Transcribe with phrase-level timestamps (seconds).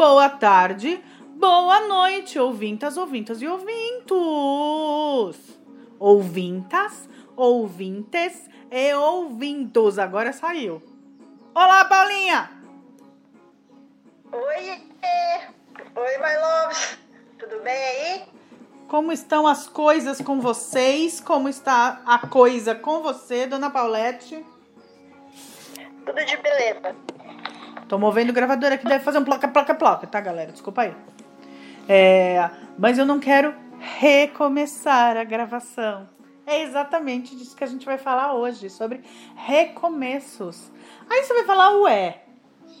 [0.00, 1.04] boa tarde,
[1.36, 5.36] boa noite, ouvintas, ouvintas e ouvintos.
[5.98, 9.98] Ouvintas, ouvintes e ouvintos.
[9.98, 10.82] Agora saiu.
[11.54, 12.50] Olá, Paulinha!
[14.32, 14.80] Oi,
[15.94, 16.98] oi, my loves.
[17.38, 18.22] Tudo bem aí?
[18.88, 21.20] Como estão as coisas com vocês?
[21.20, 24.42] Como está a coisa com você, dona Paulette?
[26.06, 26.96] Tudo de beleza.
[27.90, 30.52] Tô movendo o gravador aqui, deve fazer um placa, placa, placa, tá, galera?
[30.52, 30.94] Desculpa aí.
[31.88, 36.08] É, mas eu não quero recomeçar a gravação.
[36.46, 39.00] É exatamente disso que a gente vai falar hoje, sobre
[39.34, 40.70] recomeços.
[41.10, 42.22] Aí você vai falar, ué,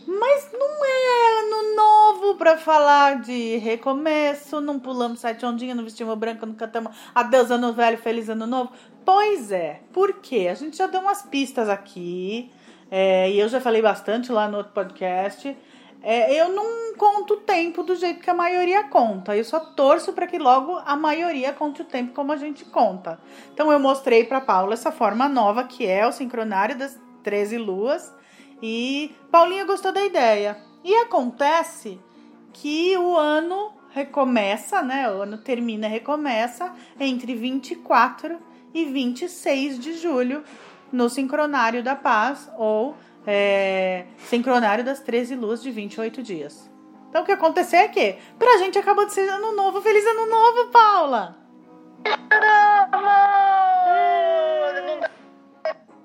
[0.06, 6.16] mas não é ano novo pra falar de recomeço, não pulamos sete ondinhas, não vestimos
[6.16, 8.70] branco, não cantamos adeus ano velho, feliz ano novo.
[9.04, 10.46] Pois é, por quê?
[10.48, 12.48] A gente já deu umas pistas aqui,
[12.90, 15.56] é, e eu já falei bastante lá no outro podcast.
[16.02, 19.36] É, eu não conto o tempo do jeito que a maioria conta.
[19.36, 23.20] Eu só torço para que logo a maioria conte o tempo como a gente conta.
[23.52, 28.12] Então eu mostrei para Paula essa forma nova que é o sincronário das 13 luas
[28.62, 30.56] e Paulinha gostou da ideia.
[30.82, 32.00] E acontece
[32.52, 35.10] que o ano recomeça, né?
[35.10, 38.38] O ano termina recomeça entre 24
[38.72, 40.42] e 26 de julho
[40.92, 42.96] no Sincronário da Paz ou
[43.26, 46.70] é, Sincronário das 13 Luas de 28 dias.
[47.08, 49.80] Então o que aconteceu é que pra gente acabou de ser ano novo.
[49.80, 51.36] Feliz ano novo, Paula!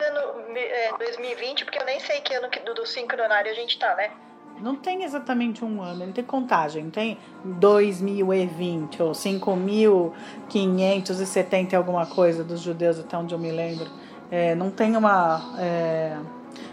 [0.09, 4.11] Ano 2020, porque eu nem sei que ano do, do sincronário a gente tá, né?
[4.59, 12.41] Não tem exatamente um ano, não tem contagem, não tem 2020 ou 5.570 alguma coisa
[12.43, 13.91] dos judeus, até onde eu me lembro.
[14.31, 16.17] É, não tem uma, é,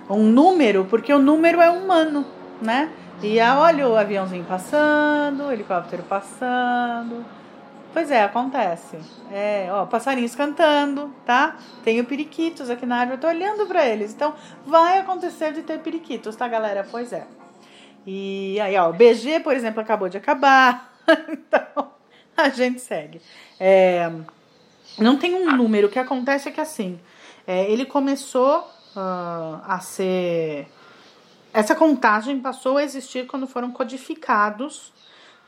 [0.08, 2.24] um número, porque o número é humano,
[2.60, 2.90] né?
[3.22, 7.24] E ah, olha o aviãozinho passando, o helicóptero passando.
[7.92, 8.98] Pois é, acontece.
[9.30, 11.56] É, ó, passarinhos cantando, tá?
[11.84, 14.12] Tenho periquitos aqui na árvore, eu tô olhando para eles.
[14.14, 14.34] Então,
[14.66, 16.86] vai acontecer de ter periquitos, tá, galera?
[16.90, 17.26] Pois é.
[18.06, 20.92] E aí, ó, o BG, por exemplo, acabou de acabar.
[21.28, 21.90] então,
[22.36, 23.20] a gente segue.
[23.60, 24.10] É,
[24.98, 26.98] não tem um número, o que acontece é que assim,
[27.46, 28.60] é, ele começou
[28.96, 30.68] uh, a ser.
[31.52, 34.92] Essa contagem passou a existir quando foram codificados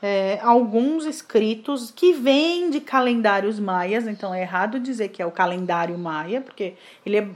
[0.03, 5.31] é, alguns escritos que vêm de calendários maias, então é errado dizer que é o
[5.31, 6.75] calendário maia, porque
[7.07, 7.29] ele é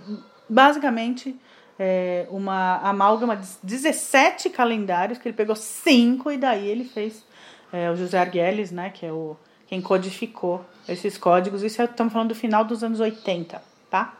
[0.47, 1.35] basicamente
[1.79, 7.25] é, uma amálgama de 17 calendários, que ele pegou cinco e daí ele fez
[7.73, 9.35] é, o José Arguelles, né, que é o
[9.67, 11.63] quem codificou esses códigos.
[11.63, 14.18] Isso estamos falando do final dos anos 80, tá?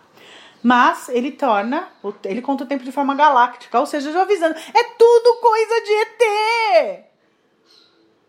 [0.63, 1.89] Mas ele torna,
[2.25, 5.93] ele conta o tempo de forma galáctica, ou seja, já avisando, é tudo coisa de
[5.93, 7.09] ET!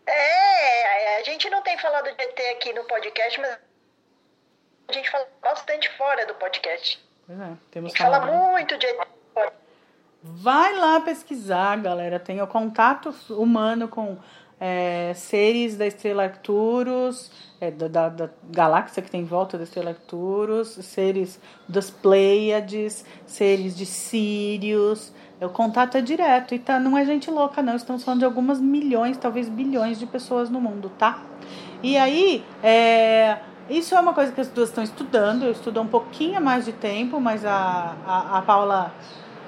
[0.06, 3.58] É, a gente não tem falado de ET aqui no podcast, mas
[4.88, 7.04] a gente fala bastante fora do podcast.
[7.26, 9.08] Pois é, temos a gente fala muito de ET.
[10.22, 12.20] Vai lá pesquisar, galera.
[12.20, 14.18] Tem o contato humano com
[14.60, 19.64] é, seres da estrela Arcturus, é, da, da, da, galáxia que tem em volta da
[19.64, 25.12] estrela Arcturus, seres das Pleiades, seres de Sirius.
[25.40, 27.74] O contato é direto e tá, não é gente louca, não.
[27.74, 31.22] Estamos falando de algumas milhões, talvez bilhões de pessoas no mundo, tá?
[31.82, 33.38] E aí, é,
[33.70, 35.44] isso é uma coisa que as duas estão estudando.
[35.44, 38.92] Eu estudo um pouquinho mais de tempo, mas a, a, a Paula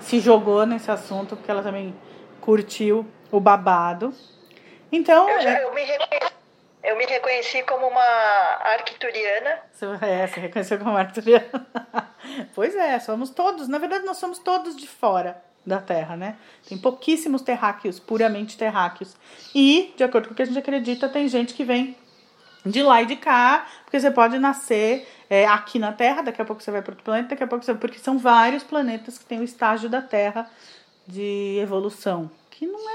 [0.00, 1.94] se jogou nesse assunto porque ela também
[2.40, 4.14] curtiu o babado.
[4.92, 5.28] Então.
[5.28, 6.32] Eu, já, é eu, me, reconheci,
[6.84, 9.62] eu me reconheci como uma arcturiana.
[10.02, 11.66] É, você reconheceu como arcturiana.
[12.54, 13.66] pois é, somos todos.
[13.66, 16.36] Na verdade, nós somos todos de fora da Terra, né?
[16.68, 19.16] Tem pouquíssimos terráqueos, puramente terráqueos.
[19.54, 21.96] E, de acordo com o que a gente acredita, tem gente que vem
[22.66, 26.44] de lá e de cá, porque você pode nascer é, aqui na Terra, daqui a
[26.44, 27.74] pouco você vai para outro planeta, daqui a pouco você...
[27.74, 30.48] Porque são vários planetas que têm o estágio da Terra
[31.08, 32.30] de evolução
[32.62, 32.91] que não é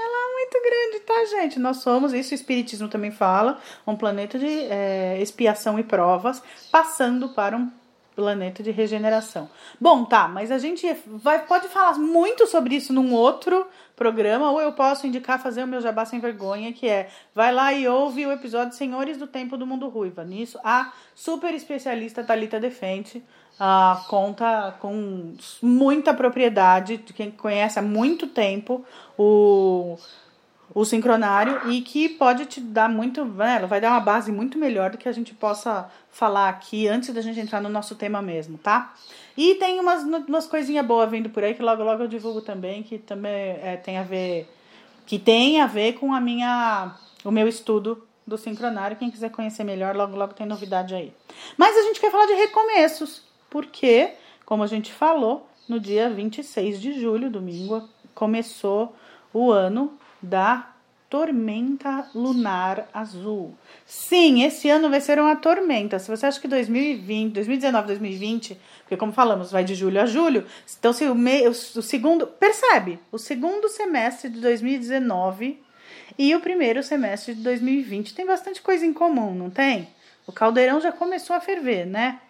[0.68, 1.58] grande, tá, gente?
[1.58, 7.30] Nós somos, isso o Espiritismo também fala, um planeta de é, expiação e provas, passando
[7.30, 7.70] para um
[8.18, 9.48] planeta de regeneração.
[9.80, 14.60] Bom, tá, mas a gente vai, pode falar muito sobre isso num outro programa, ou
[14.60, 18.26] eu posso indicar fazer o meu jabá sem vergonha, que é vai lá e ouve
[18.26, 20.24] o episódio Senhores do Tempo do Mundo Ruiva.
[20.24, 23.22] Nisso, a super especialista Talita Defente
[23.58, 28.84] uh, conta com muita propriedade, de quem conhece há muito tempo
[29.16, 29.96] o,
[30.74, 34.58] o sincronário e que pode te dar muito, né, ela vai dar uma base muito
[34.58, 38.20] melhor do que a gente possa falar aqui antes da gente entrar no nosso tema
[38.20, 38.94] mesmo, tá?
[39.36, 42.82] E tem umas, umas coisinhas boas vindo por aí que logo logo eu divulgo também,
[42.82, 44.48] que também é, tem a ver
[45.08, 46.94] que tem a ver com a minha,
[47.24, 48.94] o meu estudo do sincronário.
[48.94, 51.14] Quem quiser conhecer melhor, logo logo tem novidade aí.
[51.56, 54.10] Mas a gente quer falar de recomeços, porque,
[54.44, 58.94] como a gente falou, no dia 26 de julho, domingo, começou
[59.32, 60.72] o ano da
[61.08, 63.54] tormenta lunar azul.
[63.86, 65.98] Sim, esse ano vai ser uma tormenta.
[65.98, 70.46] Se você acha que 2020, 2019, 2020, porque como falamos, vai de julho a julho,
[70.78, 75.62] então se o, me, o, o segundo, percebe, o segundo semestre de 2019
[76.18, 79.88] e o primeiro semestre de 2020 tem bastante coisa em comum, não tem?
[80.26, 82.20] O caldeirão já começou a ferver, né?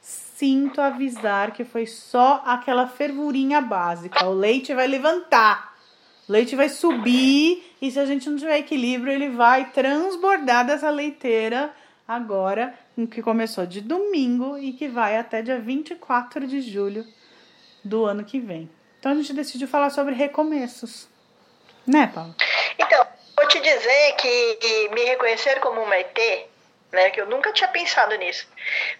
[0.00, 4.24] Sinto avisar que foi só aquela fervurinha básica.
[4.24, 5.71] O leite vai levantar
[6.28, 11.74] leite vai subir e se a gente não tiver equilíbrio, ele vai transbordar dessa leiteira
[12.06, 12.74] agora,
[13.10, 17.06] que começou de domingo e que vai até dia 24 de julho
[17.84, 18.70] do ano que vem.
[18.98, 21.08] Então a gente decidiu falar sobre recomeços.
[21.86, 22.34] Né, Paulo?
[22.78, 26.16] Então, vou te dizer que me reconhecer como uma ET,
[26.92, 28.46] né, que eu nunca tinha pensado nisso,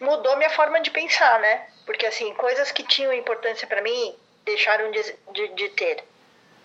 [0.01, 1.67] mudou minha forma de pensar, né?
[1.87, 6.03] Porque assim, coisas que tinham importância para mim deixaram de, de, de ter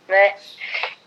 [0.07, 0.35] né?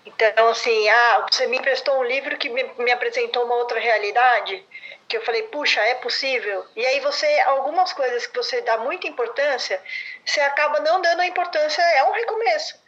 [0.04, 4.64] Então, assim, ah, você me emprestou um livro que me, me apresentou uma outra realidade,
[5.08, 6.64] que eu falei, puxa, é possível.
[6.74, 9.82] E aí você, algumas coisas que você dá muita importância,
[10.24, 12.80] você acaba não dando a importância, é um recomeço.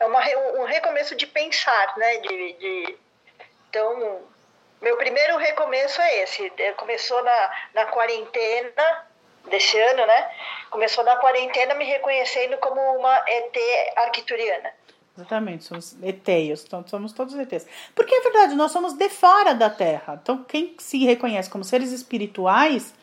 [0.00, 0.20] É uma,
[0.60, 2.18] um recomeço de pensar, né?
[2.18, 2.98] De, de...
[3.68, 4.22] Então,
[4.80, 6.52] meu primeiro recomeço é esse.
[6.76, 9.06] Começou na, na quarentena
[9.46, 10.30] desse ano, né?
[10.70, 13.56] Começou na quarentena me reconhecendo como uma ET
[13.96, 14.72] arquituriana.
[15.18, 17.66] Exatamente, somos ETs, então somos todos ETs.
[17.92, 20.20] Porque é verdade, nós somos de fora da Terra.
[20.22, 22.94] Então, quem se reconhece como seres espirituais,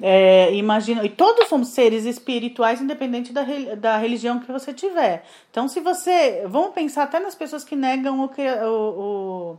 [0.00, 3.42] é, imagina, e todos somos seres espirituais, independente da,
[3.76, 5.24] da religião que você tiver.
[5.50, 6.44] Então, se você.
[6.46, 9.00] Vamos pensar até nas pessoas que negam o, o,
[9.50, 9.58] o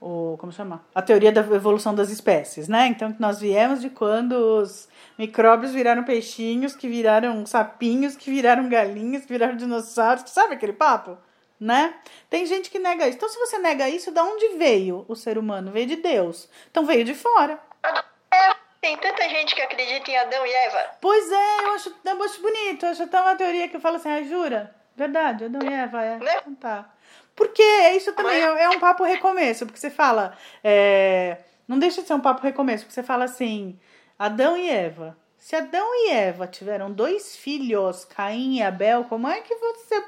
[0.00, 0.82] o como chama?
[0.94, 2.86] A teoria da evolução das espécies, né?
[2.86, 4.87] Então nós viemos de quando os
[5.18, 11.18] micróbios viraram peixinhos, que viraram sapinhos, que viraram galinhas, que viraram dinossauros, sabe aquele papo?
[11.60, 11.92] Né?
[12.30, 13.16] Tem gente que nega isso.
[13.16, 15.72] Então, se você nega isso, da onde veio o ser humano?
[15.72, 16.48] Veio de Deus.
[16.70, 17.58] Então veio de fora.
[18.32, 20.90] É, tem tanta gente que acredita em Adão e Eva.
[21.00, 22.86] Pois é, eu acho, eu acho bonito.
[22.86, 24.72] Eu acho até uma teoria que eu falo assim, ah, jura?
[24.94, 26.16] Verdade, Adão e Eva, é.
[26.18, 26.36] Né?
[26.36, 26.90] Então tá.
[27.34, 27.62] Porque
[27.96, 30.36] isso também é, é um papo recomeço, porque você fala.
[30.62, 31.38] É,
[31.68, 33.78] não deixa de ser um papo recomeço, porque você fala assim:
[34.18, 35.16] Adão e Eva.
[35.38, 40.04] Se Adão e Eva tiveram dois filhos, Caim e Abel, como é que você.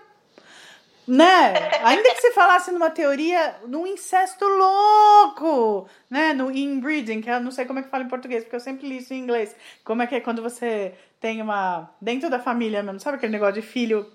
[1.07, 1.55] Né?
[1.85, 6.33] Ainda que você falasse numa teoria, num incesto louco, né?
[6.33, 8.89] No inbreeding, que eu não sei como é que fala em português, porque eu sempre
[8.89, 9.55] li isso em inglês.
[9.85, 11.91] Como é que é quando você tem uma.
[12.01, 14.07] Dentro da família mesmo, sabe aquele negócio de filho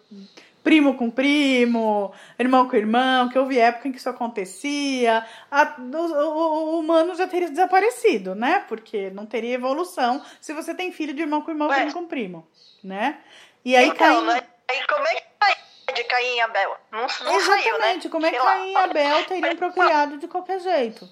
[0.65, 6.75] primo com primo, irmão com irmão, que houve época em que isso acontecia, a, o,
[6.75, 8.65] o, humano já teria desaparecido, né?
[8.67, 12.47] Porque não teria evolução se você tem filho de irmão com irmão, primo com primo,
[12.83, 13.19] né?
[13.63, 14.41] E aí então, Caim...
[14.87, 16.77] Como é que de Caim e Abel?
[16.91, 17.99] Não, não Exatamente, saiu, né?
[18.09, 21.07] como é que Caim e Abel teriam procriado de qualquer jeito?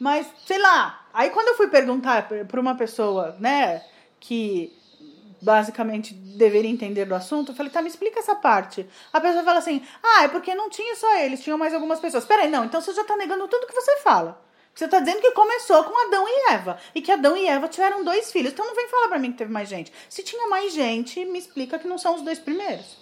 [0.00, 3.84] Mas, sei lá, aí quando eu fui perguntar para uma pessoa, né,
[4.18, 4.76] que
[5.40, 8.88] basicamente deveria entender do assunto, eu falei, tá, me explica essa parte.
[9.12, 12.24] A pessoa fala assim, ah, é porque não tinha só eles, tinham mais algumas pessoas.
[12.24, 14.42] Peraí, não, então você já tá negando tudo que você fala.
[14.74, 16.78] Você tá dizendo que começou com Adão e Eva.
[16.94, 18.52] E que Adão e Eva tiveram dois filhos.
[18.52, 19.92] Então não vem falar pra mim que teve mais gente.
[20.08, 22.96] Se tinha mais gente, me explica que não são os dois primeiros.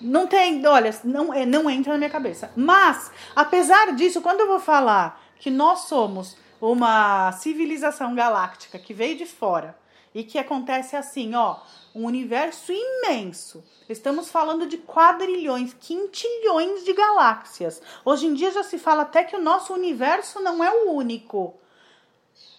[0.00, 2.50] Não tem, olha, não, é, não entra na minha cabeça.
[2.56, 9.18] Mas, apesar disso, quando eu vou falar que nós somos uma civilização galáctica que veio
[9.18, 9.76] de fora,
[10.16, 11.58] e que acontece assim, ó,
[11.94, 13.62] um universo imenso.
[13.86, 17.82] Estamos falando de quadrilhões, quintilhões de galáxias.
[18.02, 21.54] Hoje em dia já se fala até que o nosso universo não é o único.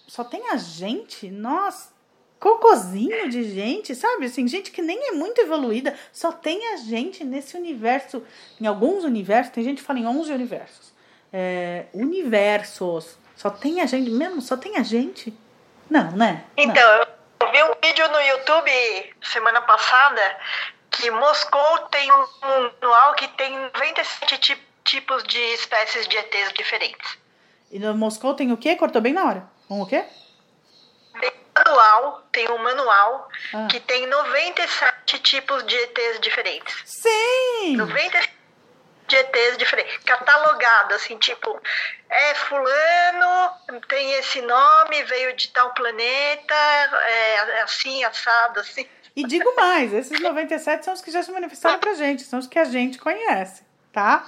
[0.08, 1.92] Só tem a gente, nós,
[2.40, 4.28] cocôzinho de gente, sabe?
[4.28, 8.22] Assim, gente que nem é muito evoluída, só tem a gente nesse universo.
[8.62, 10.94] Em alguns universos, tem gente que fala em 11 universos.
[11.34, 13.18] É, universos.
[13.36, 15.34] Só tem a gente, mesmo só tem a gente?
[15.90, 16.46] Não, né?
[16.56, 17.17] Então, não.
[17.52, 20.38] Vi um vídeo no YouTube semana passada
[20.90, 27.18] que Moscou tem um manual que tem 97 tipos de espécies de ETs diferentes.
[27.72, 28.76] E no Moscou tem o quê?
[28.76, 29.50] Cortou bem na hora.
[29.70, 30.06] Um o quê?
[31.20, 33.68] Tem um manual, tem um manual ah.
[33.70, 36.76] que tem 97 tipos de ETs diferentes.
[36.86, 37.76] Sim!
[37.76, 38.37] 97
[39.08, 41.60] de ETs diferentes, catalogado, assim, tipo,
[42.10, 43.52] é fulano,
[43.88, 48.88] tem esse nome, veio de tal planeta, é assim, assado, assim.
[49.16, 52.48] E digo mais, esses 97 são os que já se manifestaram pra gente, são os
[52.48, 54.28] que a gente conhece, tá?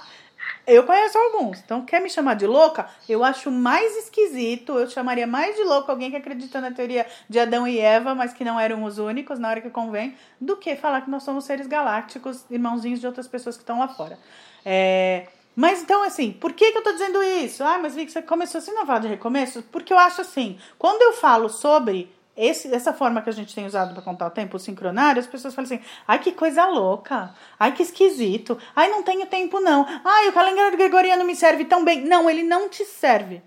[0.66, 1.58] Eu conheço alguns.
[1.58, 2.88] Então, quer me chamar de louca?
[3.08, 4.78] Eu acho mais esquisito.
[4.78, 8.32] Eu chamaria mais de louco alguém que acredita na teoria de Adão e Eva, mas
[8.32, 11.44] que não eram os únicos na hora que convém, do que falar que nós somos
[11.44, 14.18] seres galácticos, irmãozinhos de outras pessoas que estão lá fora.
[14.64, 15.26] É.
[15.54, 17.62] Mas então, assim, por que, que eu tô dizendo isso?
[17.62, 19.62] Ah, mas Vic, você começou assim não falar de recomeço?
[19.64, 23.66] Porque eu acho assim, quando eu falo sobre esse, essa forma que a gente tem
[23.66, 27.34] usado para contar o tempo, o sincronário, as pessoas falam assim: ai, que coisa louca,
[27.58, 31.84] ai, que esquisito, ai, não tenho tempo não, ai, o calendário gregoriano me serve tão
[31.84, 32.02] bem.
[32.02, 33.42] Não, ele não te serve.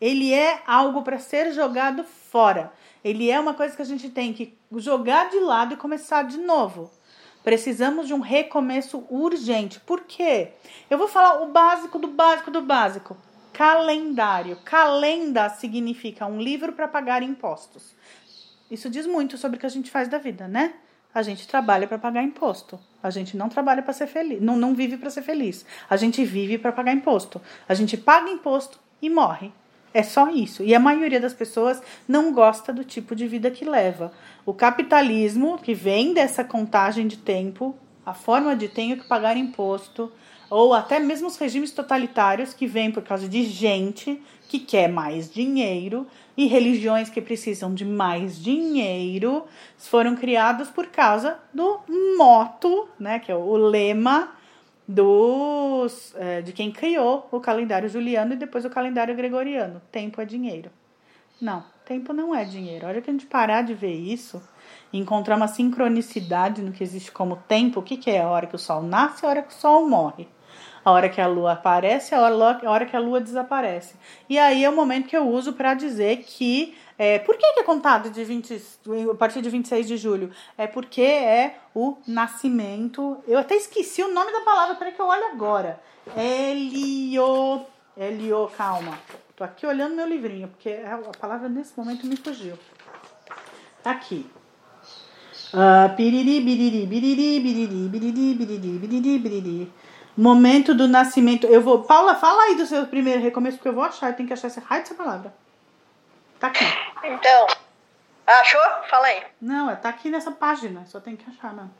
[0.00, 2.70] Ele é algo para ser jogado fora.
[3.02, 6.36] Ele é uma coisa que a gente tem que jogar de lado e começar de
[6.36, 6.90] novo.
[7.44, 9.78] Precisamos de um recomeço urgente.
[9.78, 10.52] Por quê?
[10.88, 13.16] Eu vou falar o básico do básico do básico.
[13.52, 14.56] Calendário.
[14.64, 17.94] Calenda significa um livro para pagar impostos.
[18.70, 20.72] Isso diz muito sobre o que a gente faz da vida, né?
[21.14, 22.80] A gente trabalha para pagar imposto.
[23.02, 25.66] A gente não trabalha para ser feliz, não, não vive para ser feliz.
[25.88, 27.40] A gente vive para pagar imposto.
[27.68, 29.52] A gente paga imposto e morre.
[29.94, 30.64] É só isso.
[30.64, 34.12] E a maioria das pessoas não gosta do tipo de vida que leva.
[34.44, 40.10] O capitalismo, que vem dessa contagem de tempo, a forma de tenho que pagar imposto,
[40.50, 45.32] ou até mesmo os regimes totalitários que vêm por causa de gente que quer mais
[45.32, 49.44] dinheiro e religiões que precisam de mais dinheiro,
[49.78, 51.80] foram criados por causa do
[52.18, 54.32] moto, né, que é o lema
[54.86, 59.80] dos é, de quem criou o calendário juliano e depois o calendário gregoriano.
[59.90, 60.70] Tempo é dinheiro.
[61.40, 62.86] Não, tempo não é dinheiro.
[62.86, 64.42] A hora que a gente parar de ver isso
[64.92, 68.46] e encontrar uma sincronicidade no que existe como tempo, o que, que é a hora
[68.46, 70.28] que o sol nasce e a hora que o sol morre?
[70.84, 73.96] A hora que a lua aparece, a hora, a hora que a lua desaparece.
[74.28, 77.60] E aí é o momento que eu uso para dizer que é, por que, que,
[77.60, 78.62] é contado de 20,
[79.10, 80.30] a partir de 26 de julho?
[80.56, 83.18] É porque é o nascimento.
[83.26, 85.80] Eu até esqueci o nome da palavra, peraí que eu olho agora.
[86.16, 87.64] Helio.
[87.96, 88.98] Helio, calma.
[89.34, 92.56] Tô aqui olhando meu livrinho, porque a palavra nesse momento me fugiu.
[93.82, 94.26] Tá aqui.
[95.52, 99.72] Uh, piriri, biriri, biriri, biriri, biriri, biriri, biriri, biriri.
[100.16, 101.46] Momento do nascimento.
[101.48, 101.82] Eu vou.
[101.82, 104.10] Paula, fala aí do seu primeiro recomeço, porque eu vou achar.
[104.10, 105.34] Eu tenho que achar essa raio dessa palavra.
[106.44, 106.64] Tá aqui.
[107.04, 107.46] Então.
[108.26, 108.62] Achou?
[108.90, 109.22] Fala aí.
[109.40, 110.84] Não, é, tá aqui nessa página.
[110.86, 111.70] Só tem que achar, não.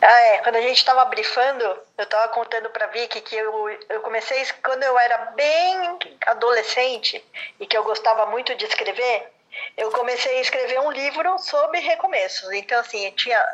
[0.00, 0.38] Ah, é.
[0.38, 1.64] Quando a gente tava brifando,
[1.98, 7.24] eu tava contando pra Vicky que eu, eu comecei quando eu era bem adolescente
[7.58, 9.32] e que eu gostava muito de escrever.
[9.76, 12.48] Eu comecei a escrever um livro sobre recomeços.
[12.52, 13.44] Então, assim, eu tinha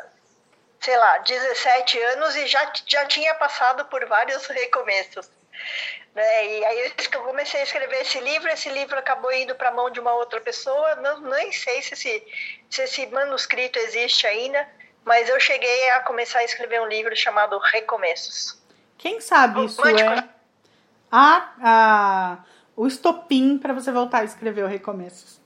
[0.79, 5.29] sei lá, 17 anos e já, já tinha passado por vários recomeços.
[6.19, 6.47] Né?
[6.47, 9.89] E aí eu comecei a escrever esse livro, esse livro acabou indo para a mão
[9.89, 12.27] de uma outra pessoa, não, nem sei se esse,
[12.69, 14.67] se esse manuscrito existe ainda,
[15.05, 18.61] mas eu cheguei a começar a escrever um livro chamado Recomeços.
[18.97, 20.27] Quem sabe isso é
[21.09, 22.37] a, a,
[22.75, 25.39] o estopim para você voltar a escrever o Recomeços.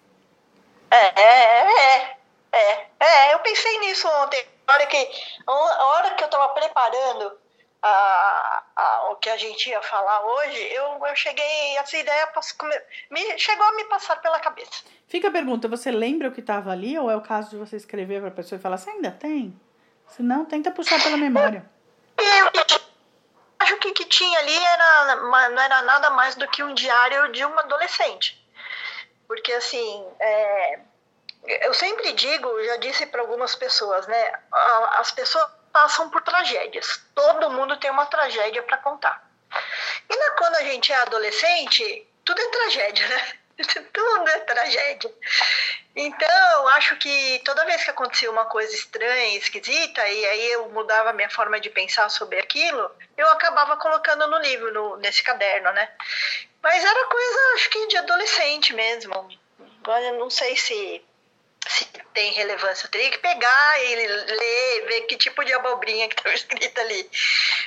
[0.89, 2.17] É, é, é,
[2.51, 5.09] é, é, eu pensei nisso ontem a hora que,
[5.45, 7.42] a hora que eu estava preparando
[7.83, 12.31] a, a, o que a gente ia falar hoje, eu, eu cheguei, essa ideia
[13.11, 14.85] me, chegou a me passar pela cabeça.
[15.07, 17.75] Fica a pergunta, você lembra o que estava ali ou é o caso de você
[17.75, 19.59] escrever para a pessoa e falar, você ainda tem?
[20.07, 21.69] Se não, tenta puxar pela memória.
[22.17, 22.51] Eu
[23.59, 27.31] acho que o que tinha ali era, não era nada mais do que um diário
[27.33, 28.41] de uma adolescente.
[29.27, 30.79] Porque, assim, é,
[31.63, 34.39] eu sempre digo, já disse para algumas pessoas, né?
[34.99, 37.01] As pessoas passam por tragédias.
[37.13, 39.27] Todo mundo tem uma tragédia para contar.
[40.09, 43.33] E na, quando a gente é adolescente, tudo é tragédia, né?
[43.93, 45.13] Tudo é tragédia.
[45.95, 51.13] Então, acho que toda vez que acontecia uma coisa estranha, esquisita, e aí eu mudava
[51.13, 55.87] minha forma de pensar sobre aquilo, eu acabava colocando no livro, no, nesse caderno, né?
[56.63, 59.13] Mas era coisa, acho que de adolescente mesmo.
[59.83, 61.05] Agora, não sei se
[61.67, 62.85] se tem relevância.
[62.85, 67.09] Eu teria que pegar e ler, ver que tipo de abobrinha que estava escrita ali.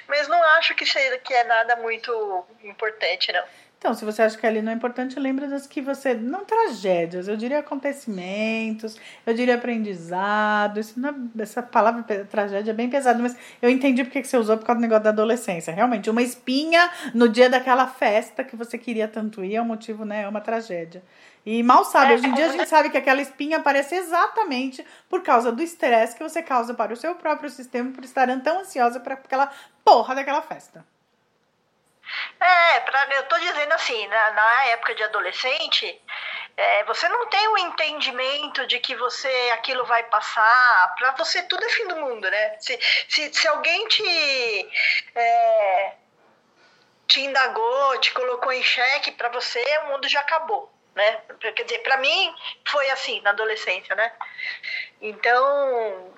[0.06, 3.44] Mas não acho que, seja, que é nada muito importante, não.
[3.78, 6.14] Então, se você acha que ali não é importante, lembra das que você.
[6.14, 10.80] Não tragédias, eu diria acontecimentos, eu diria aprendizado.
[10.80, 14.38] Isso não é, essa palavra tragédia é bem pesada, mas eu entendi porque que você
[14.38, 15.74] usou por causa do negócio da adolescência.
[15.74, 20.04] Realmente, uma espinha no dia daquela festa que você queria tanto ir é um motivo,
[20.04, 20.22] né?
[20.22, 21.02] É uma tragédia.
[21.46, 25.22] E mal sabe, hoje em dia a gente sabe que aquela espinha aparece exatamente por
[25.22, 28.98] causa do estresse que você causa para o seu próprio sistema por estar tão ansiosa
[28.98, 29.52] para aquela
[29.84, 30.84] porra daquela festa.
[32.40, 36.02] É, pra, eu tô dizendo assim, na, na época de adolescente,
[36.56, 41.64] é, você não tem o entendimento de que você aquilo vai passar, para você tudo
[41.64, 42.58] é fim do mundo, né?
[42.58, 42.76] Se,
[43.08, 44.68] se, se alguém te.
[45.14, 45.92] É,
[47.06, 51.18] te indagou, te colocou em xeque, para você o mundo já acabou, né?
[51.38, 52.34] Quer dizer, para mim
[52.66, 54.10] foi assim na adolescência, né?
[55.00, 56.12] Então,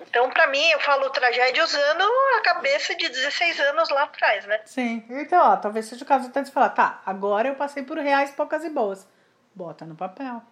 [0.00, 2.02] então para mim eu falo tragédia usando
[2.38, 4.60] a cabeça de 16 anos lá atrás, né?
[4.66, 5.04] Sim.
[5.08, 8.30] Então, ó, talvez seja o caso até de falar, tá, agora eu passei por reais
[8.30, 9.08] poucas e boas.
[9.54, 10.42] Bota no papel.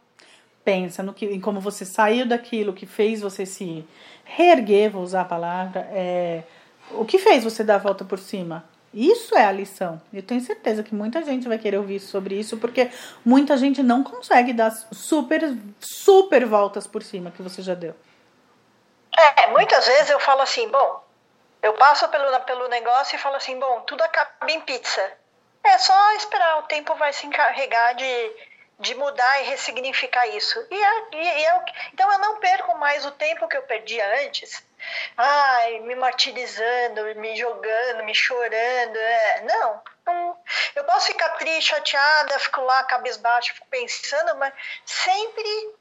[0.65, 3.87] Pensa no que, em como você saiu daquilo que fez você se
[4.25, 6.43] reerguer, vou usar a palavra, é,
[6.93, 8.65] o que fez você dar a volta por cima?
[8.93, 10.03] Isso é a lição.
[10.13, 12.91] Eu tenho certeza que muita gente vai querer ouvir sobre isso, porque
[13.25, 15.43] muita gente não consegue dar super,
[15.79, 17.95] super voltas por cima que você já deu.
[19.17, 21.05] É, muitas vezes eu falo assim, bom,
[21.63, 25.13] eu passo pelo, pelo negócio e falo assim, bom, tudo acaba em pizza.
[25.63, 28.33] É só esperar, o tempo vai se encarregar de,
[28.81, 30.59] de mudar e ressignificar isso.
[30.69, 34.69] E, é, e, é, então eu não perco mais o tempo que eu perdia antes
[35.17, 38.97] ai, me martirizando, me jogando, me chorando.
[38.97, 39.43] É.
[39.43, 39.83] Não,
[40.75, 44.53] eu posso ficar triste, chateada, fico lá cabisbaixo, fico pensando, mas
[44.85, 45.75] sempre,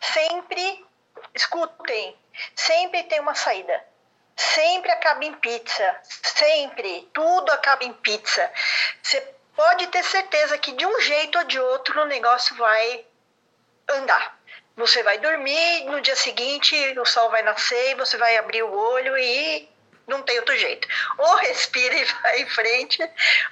[0.00, 0.86] sempre,
[1.34, 2.16] escutem,
[2.54, 3.84] sempre tem uma saída.
[4.36, 8.50] Sempre acaba em pizza, sempre, tudo acaba em pizza.
[9.00, 9.20] Você
[9.54, 13.06] pode ter certeza que de um jeito ou de outro o negócio vai
[13.88, 14.36] andar.
[14.76, 18.72] Você vai dormir, no dia seguinte o sol vai nascer e você vai abrir o
[18.72, 19.68] olho e
[20.06, 20.86] não tem outro jeito.
[21.18, 22.98] Ou respira e vai em frente,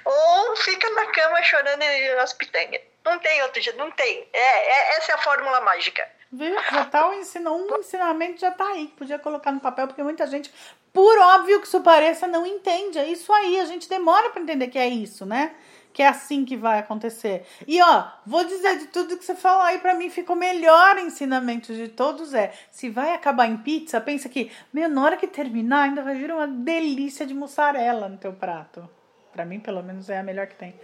[0.03, 1.83] ou fica na cama chorando
[2.19, 2.81] as pitangas.
[3.05, 4.27] Não tem outro jeito, não tem.
[4.31, 6.07] É, é, essa é a fórmula mágica.
[6.31, 6.55] Viu?
[6.71, 8.87] Já tá o ensino, um ensinamento já tá aí.
[8.97, 10.51] Podia colocar no papel, porque muita gente,
[10.91, 12.97] por óbvio que isso pareça, não entende.
[12.97, 13.59] É isso aí.
[13.59, 15.53] A gente demora para entender que é isso, né?
[15.93, 17.45] Que é assim que vai acontecer.
[17.67, 21.73] E ó, vou dizer de tudo que você falou aí para mim ficou melhor ensinamento
[21.73, 24.51] de todos é, se vai acabar em pizza, pensa que,
[24.97, 28.89] hora que terminar ainda vai vir uma delícia de mussarela no teu prato.
[29.31, 30.79] Para mim, pelo menos é a melhor que tem.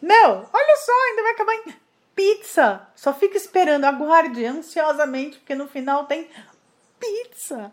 [0.00, 1.74] Meu, olha só, ainda vai acabar em
[2.14, 2.86] pizza.
[2.94, 6.28] Só fica esperando, aguarde ansiosamente, porque no final tem
[6.98, 7.72] pizza.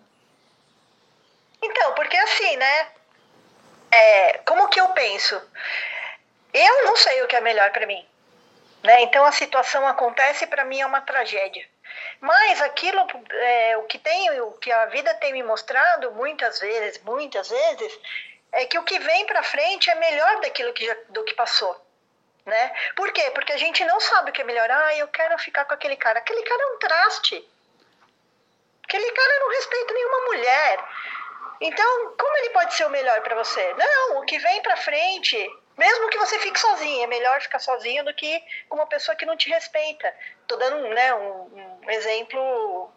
[1.61, 2.87] Então, porque assim, né?
[3.91, 5.41] É, como que eu penso?
[6.53, 8.05] Eu não sei o que é melhor para mim.
[8.83, 9.01] Né?
[9.01, 11.67] Então a situação acontece para mim é uma tragédia.
[12.19, 17.01] Mas aquilo, é, o que tem, o que a vida tem me mostrado muitas vezes,
[17.03, 17.99] muitas vezes,
[18.51, 21.75] é que o que vem para frente é melhor daquilo que já, do que passou.
[22.45, 22.73] Né?
[22.95, 23.29] Por quê?
[23.31, 24.69] Porque a gente não sabe o que é melhor.
[24.71, 26.19] Ah, eu quero ficar com aquele cara.
[26.19, 27.49] Aquele cara é um traste.
[28.83, 30.79] Aquele cara não respeita nenhuma mulher.
[31.61, 33.73] Então, como ele pode ser o melhor para você?
[33.73, 35.37] Não, o que vem para frente
[35.79, 39.25] mesmo que você fique sozinho, é melhor ficar sozinho do que com uma pessoa que
[39.25, 40.13] não te respeita.
[40.45, 42.91] Tô dando né, um, um exemplo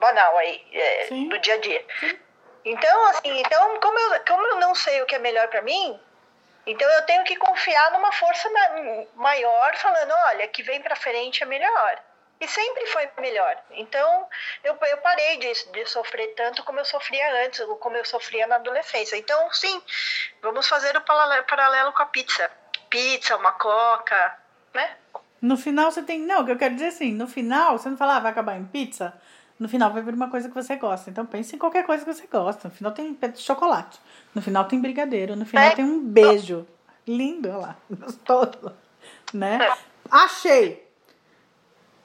[0.00, 1.84] banal aí, é, do dia a dia.
[2.00, 2.18] Sim.
[2.64, 5.98] Então, assim, então, como eu, como eu não sei o que é melhor para mim,
[6.66, 8.50] então eu tenho que confiar numa força
[9.14, 12.02] maior, falando, olha, que vem para frente é melhor.
[12.40, 13.56] E sempre foi melhor.
[13.72, 14.26] Então,
[14.62, 18.46] eu, eu parei de, de sofrer tanto como eu sofria antes, ou como eu sofria
[18.46, 19.16] na adolescência.
[19.16, 19.82] Então, sim,
[20.40, 22.48] vamos fazer o paralelo com a pizza.
[22.88, 24.38] Pizza, uma coca,
[24.72, 24.96] né?
[25.42, 26.20] No final você tem.
[26.20, 28.30] Não, o que eu quero dizer é assim, no final, você não fala, ah, vai
[28.30, 29.14] acabar em pizza.
[29.58, 31.10] No final vai vir uma coisa que você gosta.
[31.10, 32.68] Então pense em qualquer coisa que você gosta.
[32.68, 33.98] No final tem chocolate.
[34.32, 35.34] No final tem brigadeiro.
[35.34, 35.74] No final é.
[35.74, 36.66] tem um beijo.
[37.06, 37.76] Lindo, olha lá.
[37.90, 38.72] Gostoso.
[39.34, 39.58] Né?
[39.60, 39.76] É.
[40.10, 40.87] Achei!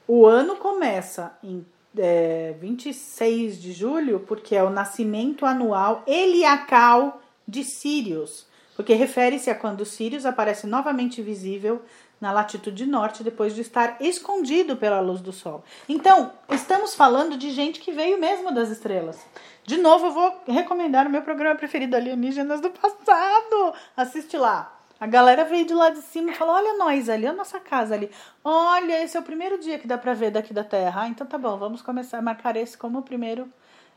[0.06, 1.64] O ano começa em
[1.96, 9.54] é, 26 de julho, porque é o nascimento anual heliacal de Sirius, porque refere-se a
[9.54, 11.82] quando Sirius aparece novamente visível
[12.20, 15.62] na latitude norte depois de estar escondido pela luz do sol.
[15.88, 19.24] Então, estamos falando de gente que veio mesmo das estrelas.
[19.64, 23.74] De novo, eu vou recomendar o meu programa preferido, Alienígenas do Passado.
[23.96, 24.83] Assiste lá.
[25.04, 27.94] A galera veio de lá de cima e falou: Olha nós ali, a nossa casa
[27.94, 28.10] ali.
[28.42, 31.02] Olha, esse é o primeiro dia que dá pra ver daqui da Terra.
[31.02, 33.46] Ah, então tá bom, vamos começar a marcar esse como o primeiro,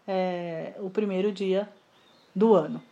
[0.06, 1.70] é, o primeiro dia
[2.36, 2.84] do ano.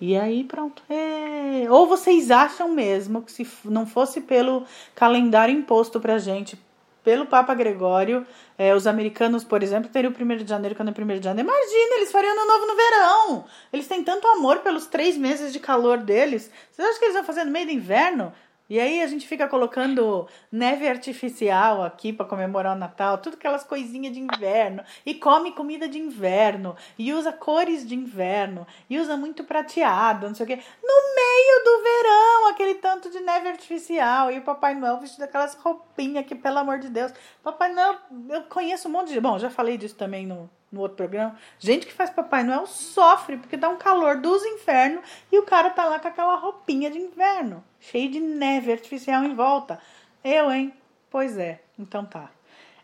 [0.00, 0.82] E aí pronto.
[0.88, 1.70] É...
[1.70, 6.58] Ou vocês acham mesmo que se não fosse pelo calendário imposto pra gente
[7.02, 8.26] pelo Papa Gregório,
[8.58, 11.48] é, os americanos, por exemplo, teriam o 1 de janeiro quando é 1 de janeiro.
[11.48, 13.44] Imagina, eles fariam ano novo no verão.
[13.72, 16.50] Eles têm tanto amor pelos três meses de calor deles.
[16.70, 18.32] Vocês acham que eles vão fazer no meio do inverno?
[18.70, 23.64] E aí a gente fica colocando neve artificial aqui para comemorar o Natal, tudo aquelas
[23.64, 29.16] coisinhas de inverno, e come comida de inverno, e usa cores de inverno, e usa
[29.16, 30.60] muito prateado, não sei o quê.
[30.80, 31.29] No meio
[31.64, 36.34] do verão, aquele tanto de neve artificial, e o Papai Noel vestido aquelas roupinhas que,
[36.34, 37.12] pelo amor de Deus.
[37.42, 37.96] Papai Noel,
[38.28, 39.20] eu conheço um monte de.
[39.20, 41.36] Bom, já falei disso também no, no outro programa.
[41.58, 45.70] Gente que faz Papai Noel sofre porque dá um calor dos infernos e o cara
[45.70, 49.80] tá lá com aquela roupinha de inverno, cheio de neve artificial em volta.
[50.22, 50.74] Eu, hein?
[51.10, 52.30] Pois é, então tá.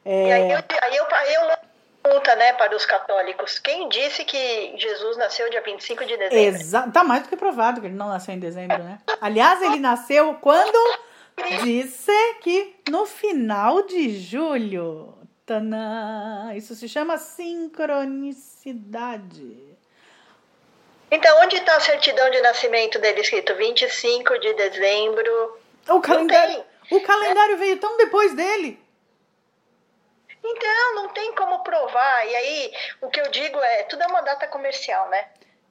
[0.04, 0.28] É...
[0.28, 1.55] E aí eu, aí eu, aí eu
[2.06, 3.58] pergunta, né, para os católicos.
[3.58, 6.38] Quem disse que Jesus nasceu dia 25 de dezembro?
[6.38, 6.92] Exato.
[6.92, 9.00] Tá mais do que provado que ele não nasceu em dezembro, né?
[9.20, 10.78] Aliás, ele nasceu quando
[11.64, 15.14] disse que no final de julho.
[15.44, 19.76] Tanã, isso se chama sincronicidade.
[21.08, 25.56] Então, onde está a certidão de nascimento dele escrito 25 de dezembro?
[25.88, 28.84] O calendário, o calendário veio tão depois dele.
[30.48, 32.26] Então, não tem como provar.
[32.26, 35.24] E aí, o que eu digo é, tudo é uma data comercial, né?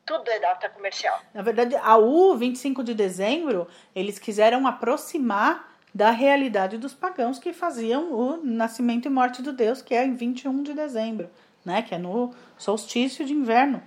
[0.06, 1.20] Tudo é data comercial.
[1.34, 7.54] Na verdade, a U, 25 de dezembro, eles quiseram aproximar da realidade dos pagãos que
[7.54, 11.30] faziam o nascimento e morte do Deus, que é em 21 de dezembro,
[11.64, 11.82] né?
[11.82, 13.82] Que é no solstício de inverno.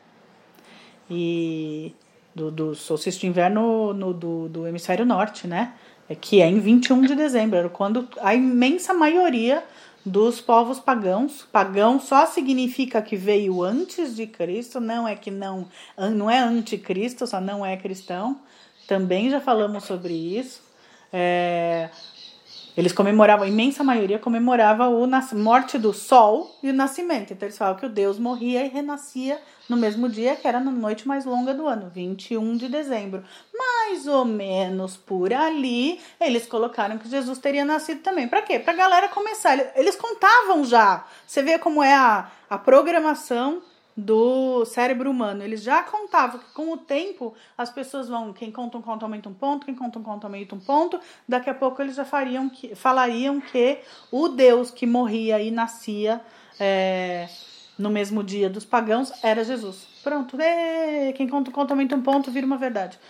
[1.11, 1.94] E
[2.35, 5.74] do, do solstício de inverno no, do, do hemisfério norte, né?
[6.09, 9.62] É que é em 21 de dezembro, era quando a imensa maioria
[10.04, 11.46] dos povos pagãos.
[11.52, 15.66] Pagão só significa que veio antes de Cristo, não é que não,
[16.14, 18.40] não é anticristo, só não é cristão.
[18.87, 20.62] Também já falamos sobre isso.
[21.12, 21.90] É,
[22.78, 27.32] eles comemoravam, a imensa maioria comemorava a morte do sol e o nascimento.
[27.32, 30.70] Então eles falavam que o Deus morria e renascia no mesmo dia, que era na
[30.70, 33.24] noite mais longa do ano, 21 de dezembro.
[33.52, 38.28] Mais ou menos por ali, eles colocaram que Jesus teria nascido também.
[38.28, 38.60] Para quê?
[38.60, 39.58] Para a galera começar.
[39.74, 41.04] Eles contavam já.
[41.26, 43.60] Você vê como é a, a programação
[43.98, 45.42] do cérebro humano.
[45.42, 49.28] Eles já contavam que com o tempo as pessoas vão, quem conta um conto aumenta
[49.28, 51.00] um ponto, quem conta um conto aumenta um ponto.
[51.28, 53.78] Daqui a pouco eles já fariam que, falariam que
[54.12, 56.20] o Deus que morria e nascia
[56.61, 57.28] é,
[57.76, 59.88] no mesmo dia dos pagãos era Jesus.
[60.04, 63.00] Pronto, é, quem conta um conto aumenta um ponto, vira uma verdade.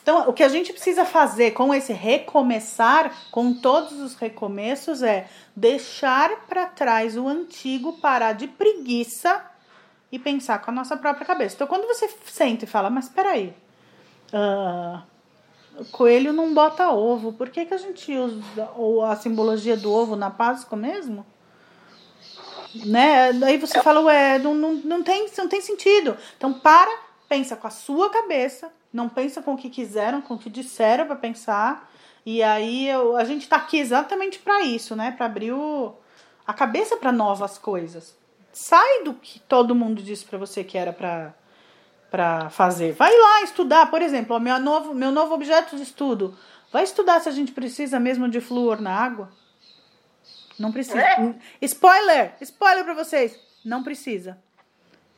[0.00, 5.26] Então, o que a gente precisa fazer com esse recomeçar, com todos os recomeços, é
[5.56, 9.44] deixar para trás o antigo, parar de preguiça
[10.10, 11.54] e pensar com a nossa própria cabeça.
[11.54, 13.54] Então, quando você senta e fala, mas peraí,
[14.32, 15.02] uh,
[15.90, 18.70] coelho não bota ovo, por que, que a gente usa
[19.10, 21.26] a simbologia do ovo na Páscoa mesmo?
[22.74, 23.32] Né?
[23.32, 26.16] Daí você fala, ué, não, não, não, tem, não tem sentido.
[26.36, 26.90] Então, para,
[27.28, 31.06] pensa com a sua cabeça, não pensa com o que quiseram, com o que disseram
[31.06, 31.90] para pensar.
[32.24, 35.12] E aí eu, a gente tá aqui exatamente para isso, né?
[35.12, 35.94] Para abrir o,
[36.46, 38.16] a cabeça para novas coisas.
[38.56, 41.34] Sai do que todo mundo disse para você que era para
[42.10, 42.94] para fazer.
[42.94, 46.34] Vai lá estudar, por exemplo, o meu novo, meu novo objeto de estudo.
[46.72, 49.30] Vai estudar se a gente precisa mesmo de flúor na água?
[50.58, 50.98] Não precisa.
[50.98, 51.34] É.
[51.60, 52.32] Spoiler!
[52.40, 53.38] Spoiler para vocês!
[53.62, 54.38] Não precisa.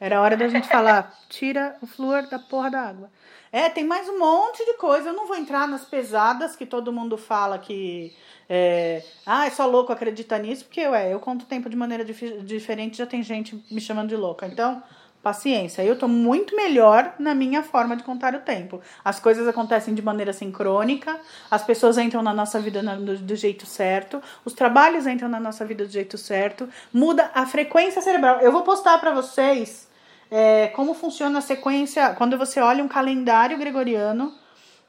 [0.01, 3.09] Era hora da gente falar, tira o flúor da porra da água.
[3.51, 5.09] É, tem mais um monte de coisa.
[5.09, 8.15] Eu não vou entrar nas pesadas que todo mundo fala que
[8.49, 12.43] é, ah, é só louco acreditar nisso, porque ué, eu conto tempo de maneira dif
[12.43, 14.47] diferente, já tem gente me chamando de louca.
[14.47, 14.83] Então,
[15.23, 15.83] paciência.
[15.83, 18.81] Eu tô muito melhor na minha forma de contar o tempo.
[19.05, 21.19] As coisas acontecem de maneira sincrônica,
[21.51, 25.65] as pessoas entram na nossa vida do, do jeito certo, os trabalhos entram na nossa
[25.65, 28.41] vida do jeito certo, muda a frequência cerebral.
[28.41, 29.88] Eu vou postar para vocês
[30.31, 34.33] é, como funciona a sequência quando você olha um calendário gregoriano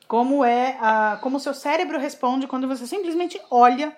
[0.10, 3.96] como é a, como o seu cérebro responde quando você simplesmente olha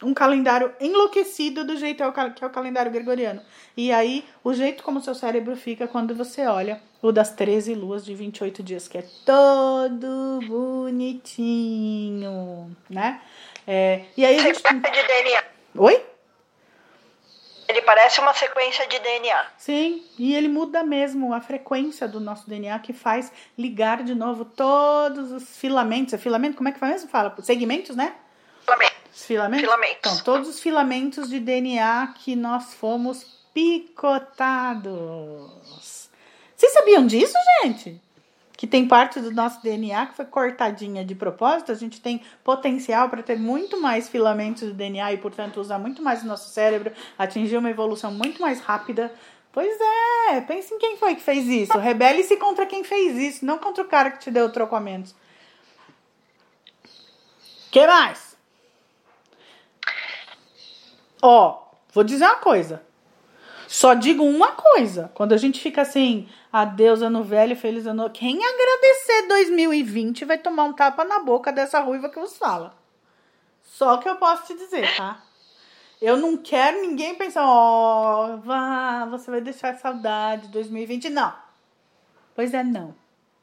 [0.00, 3.40] um calendário enlouquecido do jeito que é o calendário gregoriano.
[3.76, 7.74] E aí, o jeito como o seu cérebro fica quando você olha o das 13
[7.74, 11.56] luas de 28 dias, que é todo bonitinho,
[12.88, 13.20] né?
[13.66, 14.62] É, e aí a gente...
[15.76, 16.04] Oi?
[17.68, 19.46] Ele parece uma sequência de DNA.
[19.58, 24.44] Sim, e ele muda mesmo a frequência do nosso DNA, que faz ligar de novo
[24.44, 26.14] todos os filamentos.
[26.14, 26.56] É filamento?
[26.56, 27.10] Como é que faz mesmo?
[27.10, 28.14] Fala, segmentos, né?
[28.62, 28.96] Filamentos.
[29.12, 29.64] Filamentos?
[29.64, 30.12] Filamentos.
[30.12, 34.90] Então, todos os filamentos de DNA que nós fomos picotados.
[36.54, 38.00] Vocês sabiam disso, gente?
[38.56, 43.08] Que tem parte do nosso DNA que foi cortadinha de propósito, a gente tem potencial
[43.10, 46.92] para ter muito mais filamentos do DNA e, portanto, usar muito mais o nosso cérebro,
[47.18, 49.12] atingir uma evolução muito mais rápida.
[49.52, 49.76] Pois
[50.30, 51.76] é, pense em quem foi que fez isso.
[51.78, 54.50] Rebele-se contra quem fez isso, não contra o cara que te deu o
[57.70, 58.36] que mais?
[61.20, 62.85] Ó, vou dizer uma coisa.
[63.68, 65.10] Só digo uma coisa.
[65.14, 68.08] Quando a gente fica assim, adeus ano velho, feliz ano.
[68.10, 72.74] Quem agradecer 2020 vai tomar um tapa na boca dessa ruiva que vos fala.
[73.62, 75.20] Só que eu posso te dizer, tá?
[76.00, 81.08] Eu não quero ninguém pensar, ó, oh, vá, você vai deixar saudade 2020.
[81.10, 81.32] Não.
[82.34, 82.94] Pois é, não.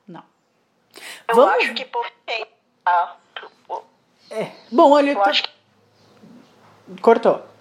[0.07, 0.23] Não.
[1.27, 1.55] Eu Vamos...
[1.55, 1.86] acho que
[2.25, 2.51] tempo.
[2.86, 3.15] Ah,
[4.29, 4.51] é.
[4.71, 5.12] Bom, olha.
[5.12, 5.29] Eu tô...
[5.29, 5.51] acho que...
[7.01, 7.53] Cortou.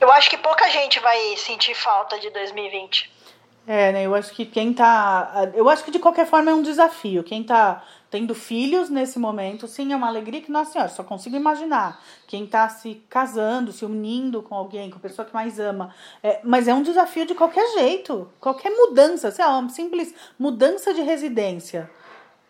[0.00, 3.18] Eu acho que pouca gente vai sentir falta de 2020.
[3.66, 4.06] É, né?
[4.06, 5.50] Eu acho que quem tá.
[5.54, 7.22] Eu acho que de qualquer forma é um desafio.
[7.22, 11.36] Quem tá tendo filhos nesse momento, sim, é uma alegria que, nossa senhora, só consigo
[11.36, 12.02] imaginar.
[12.26, 15.94] Quem tá se casando, se unindo com alguém, com a pessoa que mais ama.
[16.22, 18.32] É, mas é um desafio de qualquer jeito.
[18.40, 21.90] Qualquer mudança, sei lá, uma simples mudança de residência.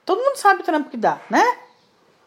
[0.06, 1.42] Todo mundo sabe o trampo que dá, né?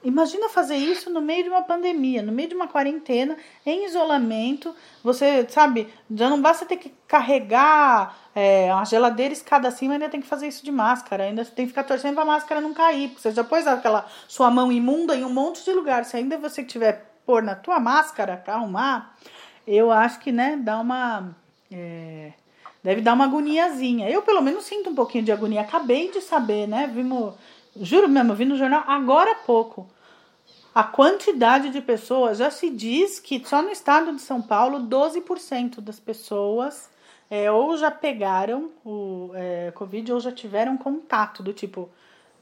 [0.04, 4.76] Imagina fazer isso no meio de uma pandemia, no meio de uma quarentena, em isolamento.
[5.04, 10.20] Você, sabe, já não basta ter que carregar é, a geladeira escada acima, ainda tem
[10.20, 11.26] que fazer isso de máscara.
[11.26, 13.10] Ainda tem que ficar torcendo pra máscara não cair.
[13.10, 16.04] Porque você já pôs aquela sua mão imunda em um monte de lugar.
[16.04, 19.16] Se ainda você tiver pôr na tua máscara pra arrumar,
[19.68, 21.36] eu acho que, né, dá uma.
[21.72, 22.34] É,
[22.84, 24.10] deve dar uma agoniazinha.
[24.10, 25.62] Eu, pelo menos, sinto um pouquinho de agonia.
[25.62, 26.90] Acabei de saber, né?
[26.92, 27.36] Vimos
[27.80, 29.88] Juro mesmo, eu vi no jornal agora há pouco.
[30.74, 35.82] A quantidade de pessoas, já se diz que só no estado de São Paulo, 12%
[35.82, 36.90] das pessoas
[37.30, 41.90] é, ou já pegaram o é, Covid ou já tiveram contato, do tipo,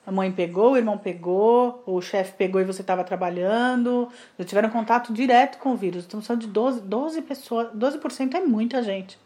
[0.05, 4.69] a mãe pegou, o irmão pegou, o chefe pegou e você estava trabalhando, já tiveram
[4.69, 6.05] contato direto com o vírus.
[6.05, 9.17] Então são de 12, 12 pessoas, 12% é muita gente.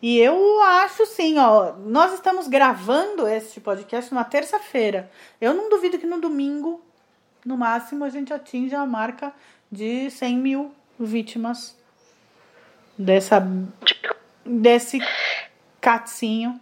[0.00, 1.72] E eu acho sim, ó.
[1.72, 5.10] Nós estamos gravando este podcast numa terça-feira.
[5.40, 6.80] Eu não duvido que no domingo,
[7.44, 9.32] no máximo, a gente atinja a marca
[9.70, 11.76] de 100 mil vítimas
[12.96, 13.42] dessa
[14.44, 14.98] desse
[15.80, 16.60] catzinho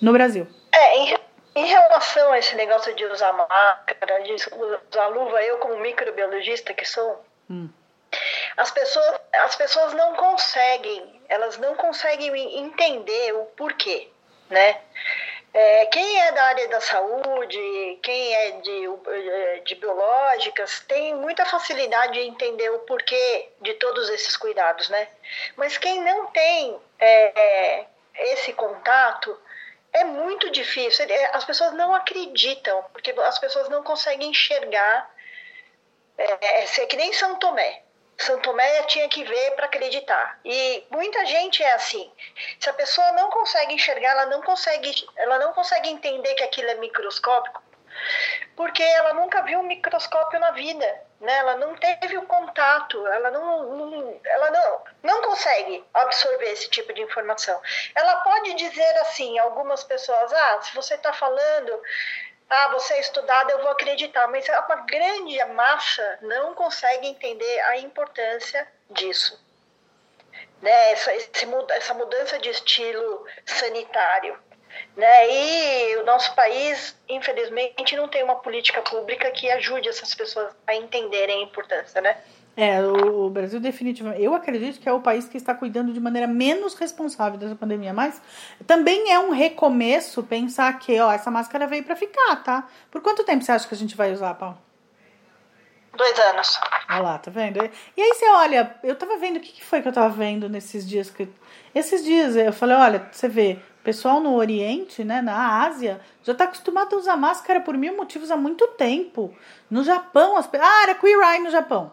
[0.00, 0.46] no Brasil.
[0.72, 1.18] É, em,
[1.56, 6.84] em relação a esse negócio de usar máscara, de usar luva, eu como microbiologista que
[6.84, 7.68] sou, hum
[8.56, 14.08] as pessoas, as pessoas não conseguem, elas não conseguem entender o porquê,
[14.48, 14.80] né?
[15.52, 22.12] É, quem é da área da saúde, quem é de, de biológicas, tem muita facilidade
[22.12, 25.08] de entender o porquê de todos esses cuidados, né?
[25.56, 27.84] Mas quem não tem é,
[28.14, 29.36] esse contato,
[29.92, 31.06] é muito difícil.
[31.32, 35.10] As pessoas não acreditam, porque as pessoas não conseguem enxergar.
[36.16, 37.82] É, é que nem São Tomé.
[38.20, 40.38] São Tomé tinha que ver para acreditar.
[40.44, 42.12] E muita gente é assim.
[42.58, 46.68] Se a pessoa não consegue enxergar, ela não consegue, ela não consegue entender que aquilo
[46.68, 47.62] é microscópico,
[48.54, 51.38] porque ela nunca viu um microscópio na vida, né?
[51.38, 56.92] Ela não teve o contato, ela não, não, ela não, não consegue absorver esse tipo
[56.92, 57.58] de informação.
[57.94, 61.82] Ela pode dizer assim, algumas pessoas, ah, se você está falando
[62.50, 67.78] ah, você é estudado, eu vou acreditar, mas uma grande massa não consegue entender a
[67.78, 69.40] importância disso.
[70.60, 70.90] Né?
[70.90, 71.30] Essa, esse,
[71.70, 74.36] essa mudança de estilo sanitário.
[74.96, 75.30] Né?
[75.30, 80.74] E o nosso país, infelizmente, não tem uma política pública que ajude essas pessoas a
[80.74, 82.20] entenderem a importância, né?
[82.56, 84.22] É, o Brasil definitivamente.
[84.22, 87.94] Eu acredito que é o país que está cuidando de maneira menos responsável dessa pandemia,
[87.94, 88.20] mas
[88.66, 92.68] também é um recomeço pensar que, ó, essa máscara veio para ficar, tá?
[92.90, 94.58] Por quanto tempo você acha que a gente vai usar, Paulo?
[95.96, 96.60] Dois anos.
[96.88, 97.58] Olha lá, tá vendo?
[97.96, 100.48] E aí você olha, eu tava vendo, o que, que foi que eu tava vendo
[100.48, 101.28] nesses dias que.
[101.74, 106.44] Esses dias eu falei, olha, você vê, pessoal no Oriente, né, na Ásia, já tá
[106.44, 109.34] acostumado a usar máscara por mil motivos há muito tempo.
[109.70, 110.48] No Japão, as...
[110.54, 111.92] ah, era Queer Eye no Japão.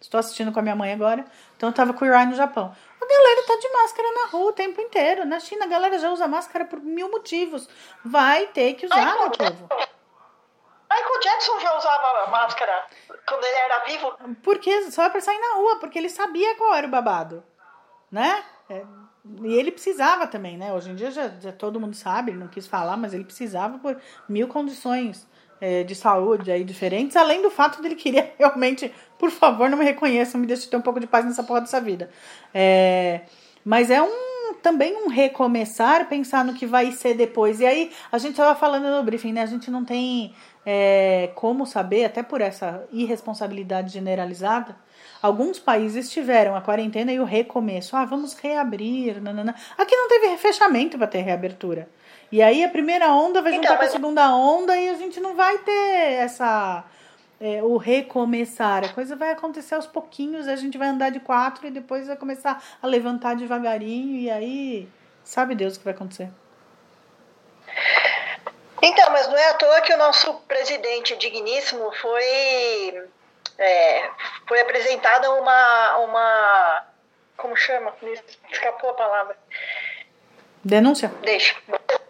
[0.00, 1.24] Estou assistindo com a minha mãe agora.
[1.56, 2.74] Então eu tava com o Rai no Japão.
[3.00, 5.26] A galera tá de máscara na rua o tempo inteiro.
[5.26, 7.68] Na China a galera já usa máscara por mil motivos.
[8.04, 9.68] Vai ter que usar, Michael meu povo.
[10.90, 12.86] Michael Jackson já usava máscara
[13.28, 14.12] quando ele era vivo.
[14.42, 17.44] Porque só para sair na rua, porque ele sabia qual era o babado,
[18.10, 18.42] né?
[18.68, 18.84] É,
[19.42, 20.72] e ele precisava também, né?
[20.72, 23.78] Hoje em dia já, já todo mundo sabe, ele não quis falar, mas ele precisava
[23.78, 25.28] por mil condições
[25.60, 29.84] é, de saúde aí diferentes, além do fato dele querer realmente, por favor, não me
[29.84, 32.10] reconheçam, me deixe ter um pouco de paz nessa porra dessa vida.
[32.52, 33.20] É,
[33.62, 34.30] mas é um
[34.62, 37.60] também um recomeçar, pensar no que vai ser depois.
[37.60, 39.42] E aí, a gente estava falando no briefing, né?
[39.42, 40.34] A gente não tem
[40.66, 44.74] é, como saber, até por essa irresponsabilidade generalizada.
[45.22, 47.94] Alguns países tiveram a quarentena e o recomeço.
[47.96, 49.20] Ah, vamos reabrir.
[49.20, 49.54] Nanana.
[49.76, 51.88] Aqui não teve fechamento para ter reabertura.
[52.32, 55.20] E aí a primeira onda vai juntar então, com a segunda onda e a gente
[55.20, 56.84] não vai ter essa.
[57.40, 58.84] É, o recomeçar.
[58.84, 62.16] A coisa vai acontecer aos pouquinhos, a gente vai andar de quatro e depois vai
[62.16, 64.88] começar a levantar devagarinho, e aí
[65.24, 66.28] sabe Deus o que vai acontecer.
[68.82, 73.08] Então, mas não é à toa que o nosso presidente digníssimo foi
[73.60, 74.10] é,
[74.46, 76.86] foi apresentada uma, uma.
[77.36, 77.94] Como chama?
[78.50, 79.36] Escapou a palavra.
[80.64, 81.12] Denúncia.
[81.22, 81.56] Deixa.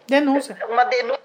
[0.07, 0.57] Denúncia.
[0.69, 1.19] Uma denúncia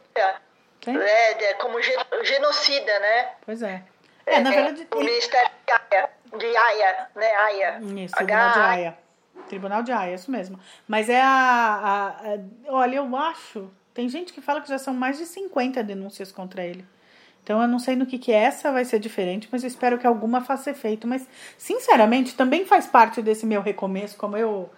[0.87, 1.81] é, como
[2.23, 3.31] genocida, né?
[3.45, 3.83] Pois é.
[4.27, 4.89] É, na é, verdade.
[4.93, 7.35] O Ministério de Haia, de Haia, né?
[7.37, 7.81] Haia.
[8.05, 8.99] Isso, Tribunal de Haia.
[9.49, 10.59] Tribunal de Haia, isso mesmo.
[10.87, 12.39] Mas é a, a, a.
[12.69, 13.71] Olha, eu acho.
[13.95, 16.85] Tem gente que fala que já são mais de 50 denúncias contra ele.
[17.43, 20.07] Então eu não sei no que, que essa vai ser diferente, mas eu espero que
[20.07, 21.07] alguma faça efeito.
[21.07, 24.69] Mas, sinceramente, também faz parte desse meu recomeço, como eu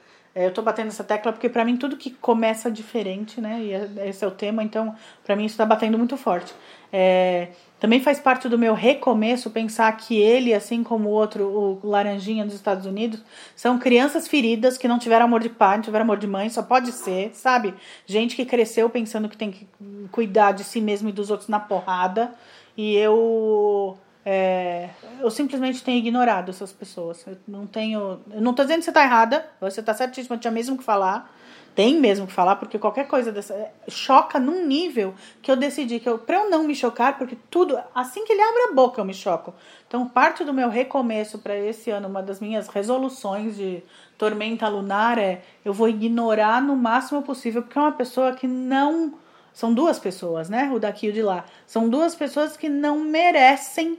[0.47, 3.61] eu tô batendo essa tecla porque para mim tudo que começa diferente, né?
[3.63, 6.55] E é, esse é o tema, então para mim isso tá batendo muito forte.
[6.93, 7.49] É,
[7.81, 12.45] também faz parte do meu recomeço pensar que ele, assim como o outro, o Laranjinha
[12.45, 13.23] dos Estados Unidos,
[13.55, 16.63] são crianças feridas que não tiveram amor de pai, não tiveram amor de mãe, só
[16.63, 17.75] pode ser, sabe?
[18.07, 19.67] Gente que cresceu pensando que tem que
[20.11, 22.33] cuidar de si mesmo e dos outros na porrada.
[22.77, 23.99] E eu
[24.31, 24.91] é,
[25.23, 27.27] eu simplesmente tenho ignorado essas pessoas.
[27.27, 28.21] Eu não tenho.
[28.31, 31.35] Eu não tô dizendo que você tá errada, você tá certíssima, tinha mesmo que falar.
[31.75, 33.55] Tem mesmo que falar, porque qualquer coisa dessa.
[33.55, 37.39] É, choca num nível que eu decidi que eu, pra eu não me chocar, porque
[37.49, 37.79] tudo.
[37.95, 39.55] Assim que ele abre a boca, eu me choco.
[39.87, 43.83] Então, parte do meu recomeço para esse ano, uma das minhas resoluções de
[44.19, 49.15] tormenta lunar é eu vou ignorar no máximo possível, porque é uma pessoa que não.
[49.55, 50.71] São duas pessoas, né?
[50.71, 51.47] O daqui e o de lá.
[51.67, 53.99] São duas pessoas que não merecem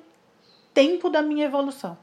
[0.80, 1.98] tempo da minha evolução.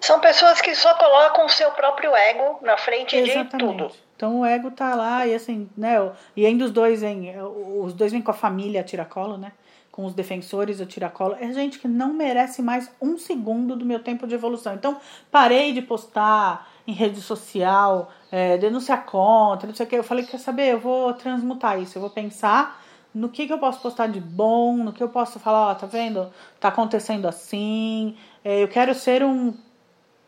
[0.00, 3.52] São pessoas que só colocam o seu próprio ego na frente Exatamente.
[3.52, 3.90] de tudo.
[4.14, 5.94] Então o ego tá lá e assim, né?
[6.36, 9.52] E ainda os dois vêm, os dois vêm com a família tiracolo, né?
[9.90, 11.36] Com os defensores do tiracolo.
[11.40, 14.74] É gente que não merece mais um segundo do meu tempo de evolução.
[14.74, 14.98] Então
[15.30, 19.96] parei de postar em rede social, é, denunciar contra, não sei o que.
[19.96, 20.72] Eu falei, quer saber?
[20.72, 21.96] Eu vou transmutar isso.
[21.96, 22.80] Eu vou pensar
[23.14, 25.86] no que, que eu posso postar de bom, no que eu posso falar, ó, tá
[25.86, 26.32] vendo?
[26.60, 28.16] Tá acontecendo assim.
[28.44, 29.54] É, eu quero ser um.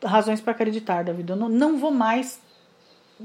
[0.02, 1.30] Razões para acreditar, David.
[1.30, 2.40] Eu não, não vou mais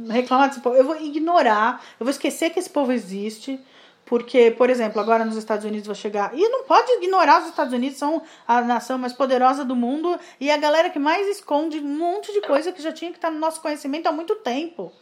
[0.10, 0.76] reclamar desse povo.
[0.76, 3.60] Eu vou ignorar, eu vou esquecer que esse povo existe.
[4.06, 6.32] Porque, por exemplo, agora nos Estados Unidos vou chegar.
[6.38, 10.52] E não pode ignorar os Estados Unidos, são a nação mais poderosa do mundo e
[10.52, 13.40] a galera que mais esconde um monte de coisa que já tinha que estar no
[13.40, 14.94] nosso conhecimento há muito tempo,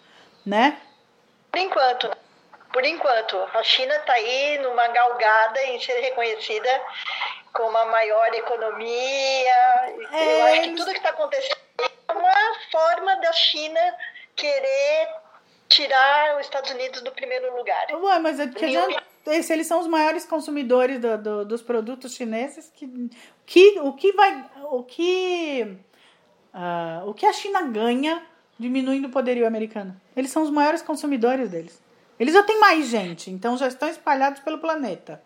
[0.46, 0.78] né?
[1.52, 2.10] Por enquanto
[2.74, 3.38] por enquanto.
[3.54, 6.82] A China está aí numa galgada em ser reconhecida
[7.54, 9.56] como a maior economia.
[10.12, 10.42] É...
[10.42, 13.80] Eu acho que tudo que está acontecendo é uma forma da China
[14.36, 15.08] querer
[15.70, 17.86] tirar os Estados Unidos do primeiro lugar.
[17.92, 18.88] Ué, mas é que já,
[19.24, 23.10] se eles são os maiores consumidores do, do, dos produtos chineses, que,
[23.46, 24.46] que, o que vai.
[24.72, 25.78] O que.
[26.54, 28.24] Uh, o que a China ganha
[28.60, 30.00] diminuindo o poderio americano?
[30.16, 31.82] Eles são os maiores consumidores deles.
[32.20, 35.22] Eles já têm mais gente, então já estão espalhados pelo planeta.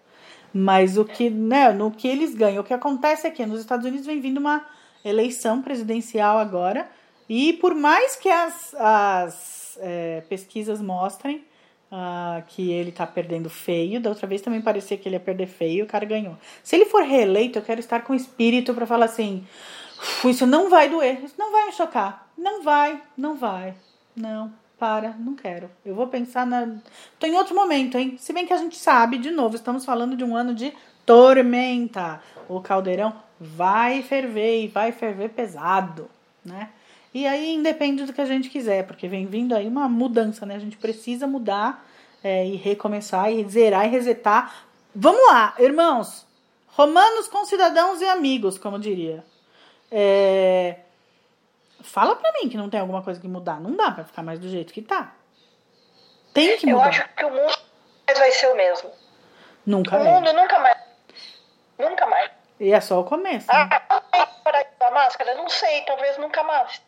[0.53, 3.85] Mas o que, né, no que eles ganham, o que acontece é que nos Estados
[3.85, 4.65] Unidos vem vindo uma
[5.03, 6.89] eleição presidencial agora,
[7.29, 11.43] e por mais que as, as é, pesquisas mostrem
[11.91, 15.47] uh, que ele está perdendo feio, da outra vez também parecia que ele ia perder
[15.47, 16.37] feio, o cara ganhou.
[16.63, 19.45] Se ele for reeleito, eu quero estar com espírito para falar assim:
[20.23, 23.75] isso não vai doer, isso não vai me chocar, não vai, não vai,
[24.15, 25.69] não para, não quero.
[25.85, 26.75] Eu vou pensar na.
[27.19, 28.15] Tô em outro momento, hein?
[28.19, 30.73] Se bem que a gente sabe, de novo, estamos falando de um ano de
[31.05, 32.21] tormenta.
[32.47, 36.09] O caldeirão vai ferver e vai ferver pesado,
[36.43, 36.69] né?
[37.13, 40.55] E aí independe do que a gente quiser, porque vem vindo aí uma mudança, né?
[40.55, 41.85] A gente precisa mudar
[42.23, 44.65] é, e recomeçar e zerar e resetar.
[44.93, 46.25] Vamos lá, irmãos!
[46.67, 49.25] Romanos com cidadãos e amigos, como diria.
[49.91, 50.81] É,
[51.87, 53.61] Fala pra mim que não tem alguma coisa que mudar.
[53.61, 55.13] Não dá pra ficar mais do jeito que tá.
[56.33, 56.83] Tem que mudar.
[56.83, 57.57] Eu acho que o mundo
[58.17, 58.91] vai ser o mesmo.
[59.65, 60.03] Nunca O é.
[60.03, 60.77] mundo nunca mais.
[61.79, 62.29] Nunca mais.
[62.59, 63.47] E é só o começo.
[63.47, 63.69] Né?
[63.71, 65.35] Ah, parar de usar máscara?
[65.35, 66.81] Não sei, talvez nunca mais.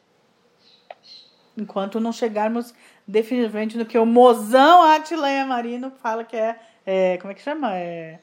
[1.58, 2.74] Enquanto não chegarmos
[3.08, 7.76] definitivamente no que o mozão Atileia Marino fala que é, é, Como é que chama?
[7.78, 8.20] É,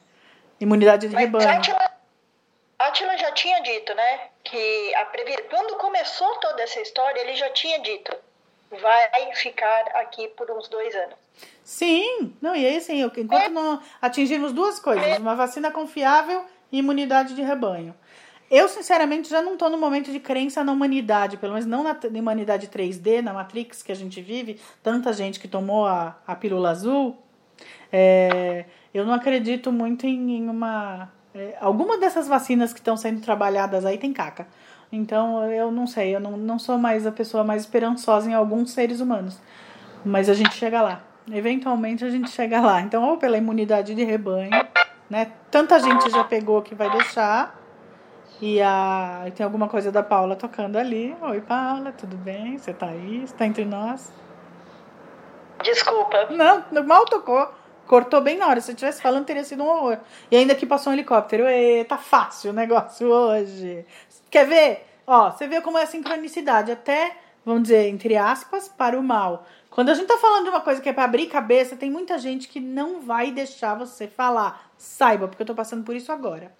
[0.59, 1.49] imunidade de Mas rebanho.
[1.49, 1.91] Atila,
[2.79, 4.29] Atila já tinha dito, né?
[4.49, 5.35] Que a previ...
[5.49, 8.15] quando começou toda essa história, ele já tinha dito
[8.69, 11.15] vai ficar aqui por uns dois anos.
[11.63, 13.49] Sim, não, e aí assim, enquanto é.
[13.49, 15.17] não atingirmos duas coisas, é.
[15.17, 17.95] uma vacina confiável e imunidade de rebanho.
[18.49, 21.93] Eu, sinceramente, já não estou no momento de crença na humanidade, pelo menos não na,
[21.93, 26.33] na humanidade 3D, na Matrix que a gente vive, tanta gente que tomou a, a
[26.33, 27.17] pílula azul.
[27.91, 33.21] É, eu não acredito muito em, em uma é, alguma dessas vacinas que estão sendo
[33.21, 34.47] trabalhadas aí tem caca.
[34.91, 38.71] Então eu não sei, eu não, não sou mais a pessoa mais esperançosa em alguns
[38.71, 39.39] seres humanos.
[40.05, 41.01] Mas a gente chega lá.
[41.31, 42.81] Eventualmente a gente chega lá.
[42.81, 44.51] Então, ou pela imunidade de rebanho,
[45.09, 45.31] né?
[45.51, 47.55] Tanta gente já pegou que vai deixar.
[48.39, 51.15] E a, e tem alguma coisa da Paula tocando ali.
[51.21, 52.57] Oi, Paula, tudo bem?
[52.57, 53.27] Você tá aí?
[53.27, 54.13] Você tá entre nós?
[55.63, 56.27] Desculpa.
[56.29, 57.51] Não, mal tocou.
[57.87, 58.59] Cortou bem na hora.
[58.59, 59.97] Se eu estivesse falando, teria sido um horror.
[60.29, 61.45] E ainda que passou um helicóptero.
[61.87, 63.85] Tá fácil o negócio hoje.
[64.29, 64.85] Quer ver?
[65.07, 66.71] Ó, você vê como é a sincronicidade.
[66.71, 67.15] Até,
[67.45, 69.45] vamos dizer, entre aspas, para o mal.
[69.71, 72.17] Quando a gente tá falando de uma coisa que é pra abrir cabeça, tem muita
[72.17, 74.69] gente que não vai deixar você falar.
[74.77, 76.51] Saiba, porque eu tô passando por isso agora.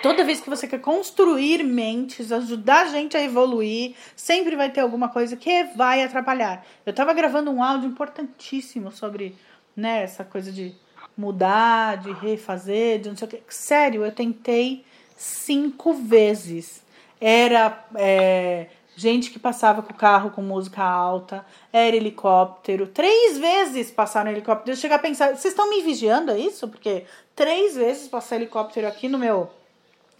[0.00, 4.80] Toda vez que você quer construir mentes, ajudar a gente a evoluir, sempre vai ter
[4.80, 6.64] alguma coisa que vai atrapalhar.
[6.84, 9.36] Eu tava gravando um áudio importantíssimo sobre
[9.76, 10.74] né, essa coisa de
[11.16, 13.42] mudar, de refazer, de não sei o que.
[13.48, 14.84] Sério, eu tentei
[15.16, 16.82] cinco vezes.
[17.20, 18.66] Era é,
[18.96, 22.86] gente que passava com o carro com música alta, era helicóptero.
[22.86, 24.72] Três vezes passaram helicóptero.
[24.72, 26.68] Eu cheguei a pensar, vocês estão me vigiando, é isso?
[26.68, 27.04] Porque
[27.34, 29.50] três vezes passou helicóptero aqui no meu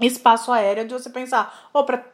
[0.00, 2.05] espaço aéreo de você pensar, ô, oh, pra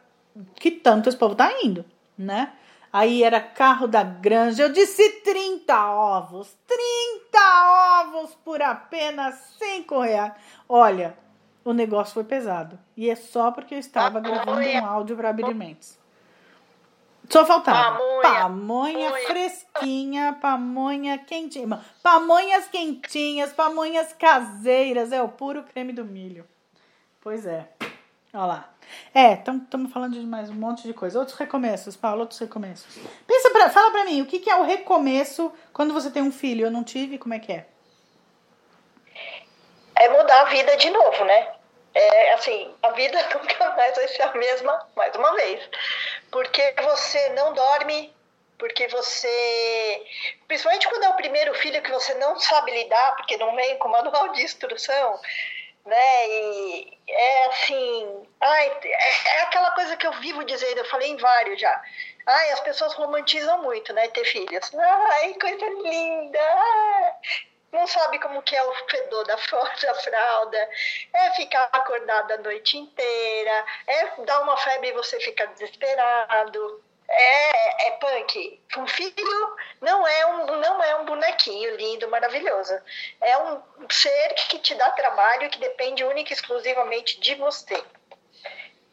[0.55, 1.83] que tanto esse povo tá indo,
[2.17, 2.53] né?
[2.91, 4.63] Aí era carro da granja.
[4.63, 6.55] Eu disse 30 ovos.
[6.67, 10.33] 30 ovos por apenas 5 reais.
[10.67, 11.17] Olha,
[11.63, 12.79] o negócio foi pesado.
[12.97, 15.99] E é só porque eu estava gravando um áudio para abrir mentes.
[17.29, 21.79] Só faltava pamonha, pamonha fresquinha, pamonha quentinha.
[22.01, 25.11] Pamonhas quentinhas, pamonhas caseiras.
[25.11, 26.43] É o puro creme do milho.
[27.21, 27.69] Pois é.
[28.33, 28.69] Olha lá.
[29.13, 31.19] É, estamos falando de mais um monte de coisa.
[31.19, 32.97] Outros recomeços, Paulo, outros recomeços.
[33.27, 36.31] Pensa pra, fala pra mim, o que, que é o recomeço quando você tem um
[36.31, 36.65] filho?
[36.65, 37.65] Eu não tive, como é que é?
[39.95, 41.53] É mudar a vida de novo, né?
[41.93, 45.69] É assim, a vida nunca mais vai ser a mesma, mais uma vez.
[46.31, 48.13] Porque você não dorme,
[48.57, 50.05] porque você.
[50.47, 53.89] Principalmente quando é o primeiro filho que você não sabe lidar, porque não vem com
[53.89, 55.19] manual de instrução
[55.89, 56.27] né?
[56.27, 61.17] E é assim, ai, é, é, aquela coisa que eu vivo dizendo, eu falei em
[61.17, 61.83] vários já.
[62.25, 64.71] Ai, as pessoas romantizam muito, né, ter filhos.
[64.75, 66.39] Ai, coisa linda.
[67.71, 70.69] não sabe como que é o fedor da, da fralda,
[71.13, 77.87] é ficar acordada a noite inteira, é dar uma febre e você ficar desesperado, é,
[77.87, 78.61] é punk.
[78.77, 82.79] Um filho não é um, não é um bonequinho lindo, maravilhoso.
[83.21, 87.83] É um ser que te dá trabalho e que depende única e exclusivamente de você.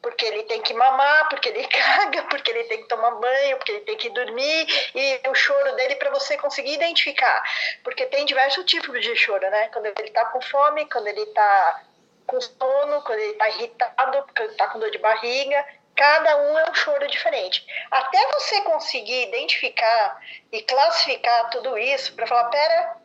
[0.06, 3.72] Porque ele tem que mamar, porque ele caga, porque ele tem que tomar banho, porque
[3.72, 7.42] ele tem que dormir, e o choro dele para você conseguir identificar.
[7.82, 9.68] Porque tem diversos tipos de choro, né?
[9.72, 11.82] Quando ele tá com fome, quando ele tá
[12.24, 16.58] com sono, quando ele tá irritado, quando ele tá com dor de barriga cada um
[16.58, 17.66] é um choro diferente.
[17.90, 20.20] Até você conseguir identificar
[20.52, 22.96] e classificar tudo isso para falar, pera,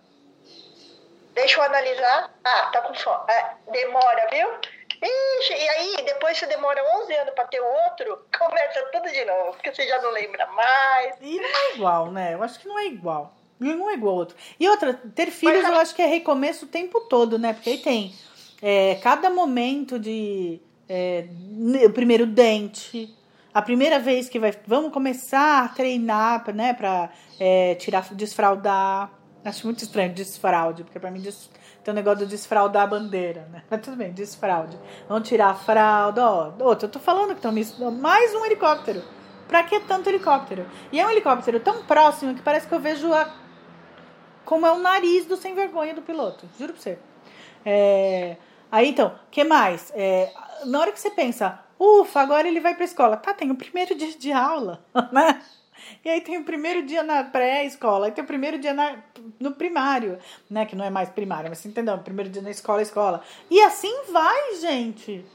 [1.33, 2.29] deixa eu analisar.
[2.43, 3.23] Ah, tá com fome.
[3.29, 4.59] Ah, demora, viu?
[5.01, 9.25] Ixi, e aí, depois você demora 11 anos para ter o outro, começa tudo de
[9.25, 11.15] novo, porque você já não lembra mais.
[11.21, 12.33] E não é igual, né?
[12.33, 13.35] Eu acho que não é igual.
[13.59, 14.35] Nenhum é igual ao outro.
[14.59, 17.53] E outra, ter filhos Mas, eu acho que é recomeço o tempo todo, né?
[17.53, 18.13] Porque aí tem
[18.61, 21.25] é, cada momento de é,
[21.85, 23.15] o primeiro dente,
[23.53, 29.11] a primeira vez que vai, vamos começar a treinar, né, para é, tirar, desfraudar.
[29.43, 31.49] Acho muito estranho desfraude, porque para mim des,
[31.83, 33.63] tem um negócio de desfraudar a bandeira, né?
[33.69, 34.77] Mas tudo bem, desfraude.
[35.07, 36.53] Vamos tirar a fralda, ó.
[36.59, 37.65] Outro, eu tô falando que estão me
[37.99, 39.01] mais um helicóptero.
[39.47, 40.65] Pra que tanto helicóptero?
[40.91, 43.29] E é um helicóptero tão próximo que parece que eu vejo a
[44.45, 46.45] como é o nariz do sem vergonha do piloto.
[46.57, 46.99] Juro pra você.
[47.65, 48.37] É,
[48.71, 49.91] Aí então, que mais?
[49.93, 50.31] É,
[50.65, 53.17] na hora que você pensa, ufa, agora ele vai pra escola.
[53.17, 55.41] Tá, tem o primeiro dia de aula, né?
[56.03, 58.97] E aí tem o primeiro dia na pré-escola, aí tem o primeiro dia na,
[59.39, 60.19] no primário,
[60.49, 60.65] né?
[60.65, 61.97] Que não é mais primário, mas você entendeu?
[61.99, 63.23] Primeiro dia na escola, escola.
[63.49, 65.25] E assim vai, gente.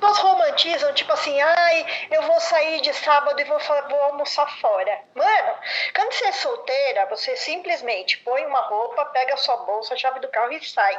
[0.00, 4.98] Nós romantizam, tipo assim, ai, eu vou sair de sábado e vou, vou almoçar fora.
[5.14, 5.54] Mano,
[5.94, 10.20] quando você é solteira, você simplesmente põe uma roupa, pega a sua bolsa, a chave
[10.20, 10.98] do carro e sai.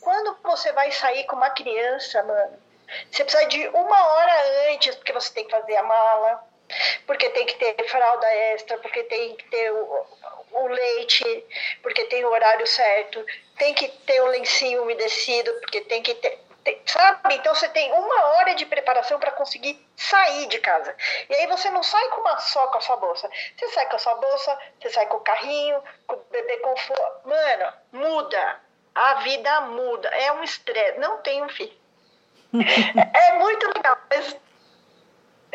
[0.00, 2.56] Quando você vai sair com uma criança, mano,
[3.10, 6.44] você precisa de uma hora antes, porque você tem que fazer a mala,
[7.06, 10.06] porque tem que ter fralda extra, porque tem que ter o,
[10.52, 11.44] o leite,
[11.82, 13.24] porque tem o horário certo,
[13.58, 16.44] tem que ter o lencinho umedecido, porque tem que ter.
[16.64, 17.36] Tem, sabe?
[17.36, 20.96] Então você tem uma hora de preparação para conseguir sair de casa.
[21.30, 23.30] E aí você não sai com uma só com a sua bolsa.
[23.56, 27.28] Você sai com a sua bolsa, você sai com o carrinho, com o bebê conforto.
[27.28, 28.60] Mano, muda
[28.96, 30.08] a vida muda.
[30.08, 30.98] É um estresse.
[30.98, 31.76] Não tenho filho.
[33.14, 34.34] é muito legal, mas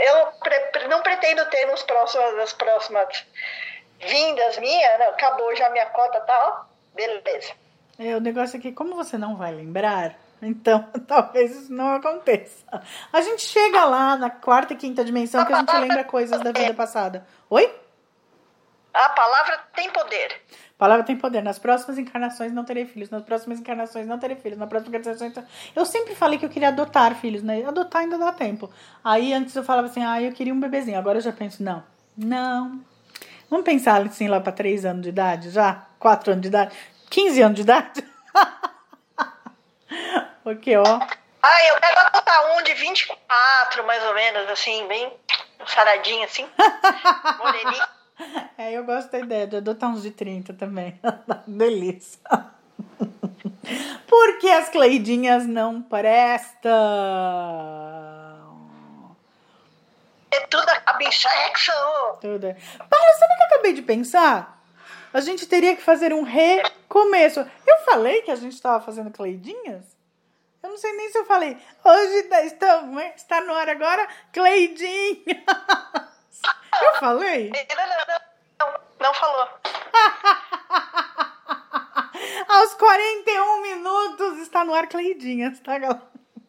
[0.02, 3.26] eu pre não pretendo ter nos próximos, nas próximas
[3.99, 4.99] vindas minhas.
[4.99, 6.70] Não, acabou já minha cota tal.
[6.93, 7.54] Beleza.
[7.99, 12.66] É, o negócio é que, como você não vai lembrar, Então, talvez isso não aconteça.
[13.14, 16.52] A gente chega lá na quarta e quinta dimensão que a gente lembra coisas da
[16.52, 17.26] vida passada.
[17.49, 17.81] Oi?
[18.94, 20.42] A palavra tem poder.
[20.52, 21.42] A palavra tem poder.
[21.42, 23.10] Nas próximas encarnações não terei filhos.
[23.10, 24.58] Nas próximas encarnações não terei filhos.
[24.58, 25.32] Na próxima encarnação.
[25.76, 27.64] Eu sempre falei que eu queria adotar filhos, né?
[27.66, 28.70] Adotar ainda dá tempo.
[29.04, 30.98] Aí antes eu falava assim, ah, eu queria um bebezinho.
[30.98, 31.84] Agora eu já penso, não.
[32.18, 32.82] Não.
[33.50, 35.86] Vamos pensar assim lá para 3 anos de idade já?
[36.00, 36.76] 4 anos de idade?
[37.10, 38.06] 15 anos de idade?
[40.44, 41.00] Porque, ó.
[41.44, 45.12] Ah, eu quero adotar um de 24, mais ou menos, assim, bem
[45.66, 46.48] saradinho, assim.
[47.39, 47.84] Moreninho.
[48.57, 50.99] É, eu gosto da ideia de adotar uns de 30 também.
[51.47, 52.19] Delícia.
[54.07, 56.72] Porque as Cleidinhas não prestam.
[60.30, 61.72] É tudo acaba em sexo.
[62.22, 62.47] Tudo.
[62.47, 62.53] É.
[62.53, 64.61] Para, sabe o que eu acabei de pensar?
[65.13, 67.39] A gente teria que fazer um recomeço.
[67.39, 69.84] Eu falei que a gente estava fazendo Cleidinhas?
[70.63, 71.57] Eu não sei nem se eu falei.
[71.84, 75.43] Hoje está, está no ar agora, Cleidinha.
[76.82, 77.52] Eu falei?
[77.52, 77.86] Não, não,
[78.60, 79.48] não, não falou.
[82.48, 86.02] Aos 41 minutos está no ar Cleidinhas, tá, galera?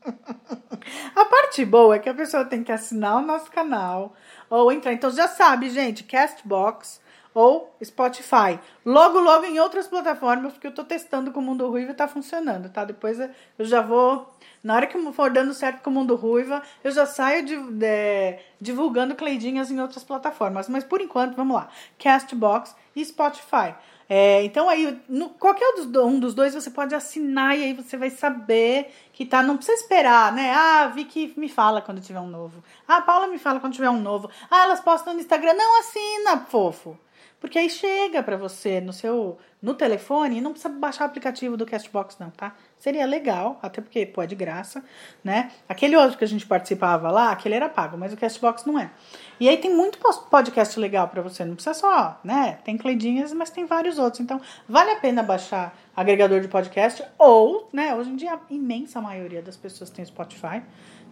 [1.15, 4.15] A parte boa é que a pessoa tem que assinar o nosso canal
[4.51, 4.93] ou entrar.
[4.93, 7.01] Então já sabe, gente, Castbox
[7.35, 8.59] ou Spotify.
[8.85, 12.09] Logo, logo em outras plataformas, porque eu tô testando com o Mundo Ruivo e tá
[12.09, 12.85] funcionando, tá?
[12.85, 13.31] Depois eu
[13.61, 14.32] já vou.
[14.63, 18.39] Na hora que for dando certo com o Mundo Ruiva, eu já saio de, de,
[18.61, 20.69] divulgando Cleidinhas em outras plataformas.
[20.69, 21.69] Mas por enquanto, vamos lá.
[21.99, 23.75] Castbox e Spotify.
[24.09, 25.67] É, então aí, no, qualquer
[26.05, 29.43] um dos dois você pode assinar e aí você vai saber que tá.
[29.43, 30.53] Não precisa esperar, né?
[30.55, 32.63] Ah, vi que me fala quando tiver um novo.
[32.87, 34.31] Ah, Paula me fala quando tiver um novo.
[34.51, 35.55] Ah, elas postam no Instagram.
[35.55, 36.99] Não assina, fofo.
[37.41, 41.57] Porque aí chega para você no seu no telefone e não precisa baixar o aplicativo
[41.57, 42.55] do Castbox não, tá?
[42.83, 44.83] Seria legal, até porque pô, é de graça,
[45.23, 45.53] né?
[45.69, 48.91] Aquele outro que a gente participava lá, aquele era pago, mas o Castbox não é.
[49.39, 52.59] E aí tem muito podcast legal para você, não precisa só, né?
[52.65, 54.19] Tem Cleidinhas, mas tem vários outros.
[54.19, 59.01] Então, vale a pena baixar agregador de podcast ou, né, hoje em dia a imensa
[59.01, 60.61] maioria das pessoas tem Spotify.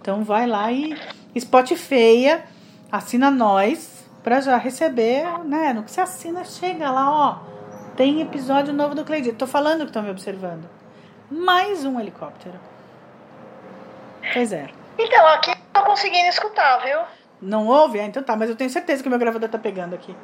[0.01, 0.97] Então vai lá e
[1.39, 2.37] Spotify,
[2.91, 5.73] assina nós, para já receber, né?
[5.73, 7.95] No que você assina, chega lá, ó.
[7.95, 9.31] Tem episódio novo do Cleide.
[9.35, 10.80] Tô falando que estão me observando.
[11.31, 12.59] Mais um helicóptero.
[14.33, 14.68] Pois é.
[14.99, 16.99] Então, aqui tô conseguindo escutar, viu?
[17.41, 18.01] Não ouve?
[18.01, 20.14] Ah, então tá, mas eu tenho certeza que o meu gravador tá pegando aqui.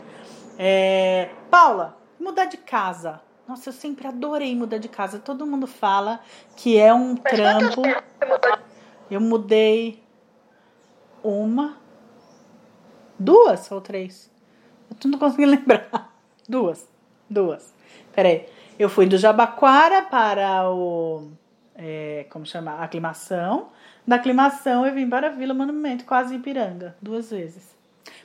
[0.59, 1.31] É...
[1.51, 3.21] Paula, mudar de casa.
[3.49, 5.19] Nossa, eu sempre adorei mudar de casa.
[5.19, 6.21] Todo mundo fala
[6.57, 7.83] que é um mas trampo.
[9.11, 10.03] Eu mudei
[11.23, 11.77] uma,
[13.19, 14.31] Duas ou três?
[14.91, 16.15] Eu não consegui lembrar.
[16.49, 16.89] Duas.
[17.29, 17.75] Duas.
[18.15, 18.47] Peraí.
[18.79, 21.31] Eu fui do Jabaquara para o.
[21.74, 22.83] É, como chama?
[22.83, 23.68] Aclimação.
[24.07, 27.74] Da aclimação eu vim para a Vila Monumento, quase Ipiranga, duas vezes.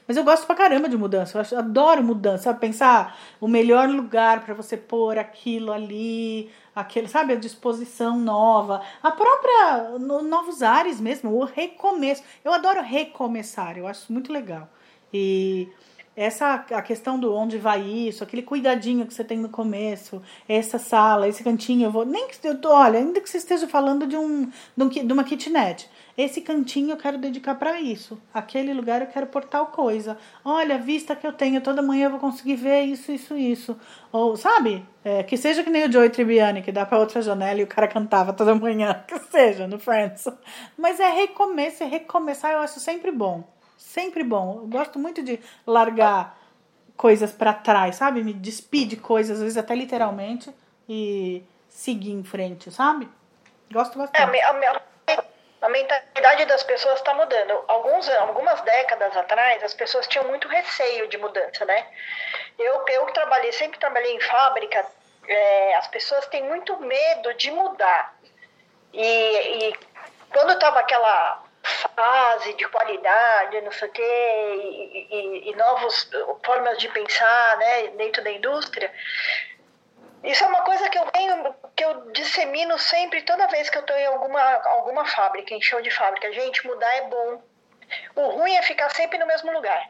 [0.06, 1.41] Mas eu gosto pra caramba de mudança.
[1.52, 2.54] Eu adoro mudança.
[2.54, 9.10] Pensar o melhor lugar para você pôr aquilo ali, aquele, sabe, a disposição nova, a
[9.10, 12.24] própria no, novos ares mesmo, o recomeço.
[12.43, 13.78] Eu adoro recomeçar.
[13.78, 14.68] Eu acho muito legal.
[15.14, 15.70] E
[16.16, 20.78] essa a questão do onde vai isso, aquele cuidadinho que você tem no começo, essa
[20.78, 24.05] sala, esse cantinho, eu vou nem que eu tô, olha, ainda que você esteja falando
[24.05, 28.22] de um de, um, de uma kitnet, esse cantinho eu quero dedicar para isso.
[28.34, 30.18] Aquele lugar eu quero pôr tal coisa.
[30.43, 33.78] Olha, a vista que eu tenho toda manhã eu vou conseguir ver isso, isso, isso.
[34.12, 34.86] Ou, sabe?
[35.03, 37.68] É, que seja que nem o Joey Tribbiani, que dá para outra janela e o
[37.68, 39.03] cara cantava toda manhã.
[39.07, 40.28] Que seja, no Friends.
[40.78, 43.43] Mas é recomeço, é recomeçar, eu acho sempre bom.
[43.82, 44.60] Sempre bom.
[44.62, 46.38] Eu gosto muito de largar
[46.96, 48.24] coisas para trás, sabe?
[48.24, 50.54] Me despedir de coisas, às vezes até literalmente,
[50.88, 53.10] e seguir em frente, sabe?
[53.72, 54.38] Gosto bastante.
[54.38, 55.24] É, a, a,
[55.64, 57.64] a mentalidade das pessoas está mudando.
[57.68, 61.88] Alguns, algumas décadas atrás, as pessoas tinham muito receio de mudança, né?
[62.60, 64.86] Eu, eu trabalhei, sempre trabalhei em fábrica,
[65.28, 68.16] é, as pessoas têm muito medo de mudar.
[68.94, 69.76] E, e
[70.32, 71.41] quando estava aquela
[71.90, 76.10] fase de qualidade, não sei o quê, e, e, e novas
[76.44, 78.92] formas de pensar né, dentro da indústria.
[80.24, 83.82] Isso é uma coisa que eu venho, que eu dissemino sempre, toda vez que eu
[83.82, 86.32] estou em alguma, alguma fábrica, em show de fábrica.
[86.32, 87.42] Gente, mudar é bom.
[88.16, 89.90] O ruim é ficar sempre no mesmo lugar.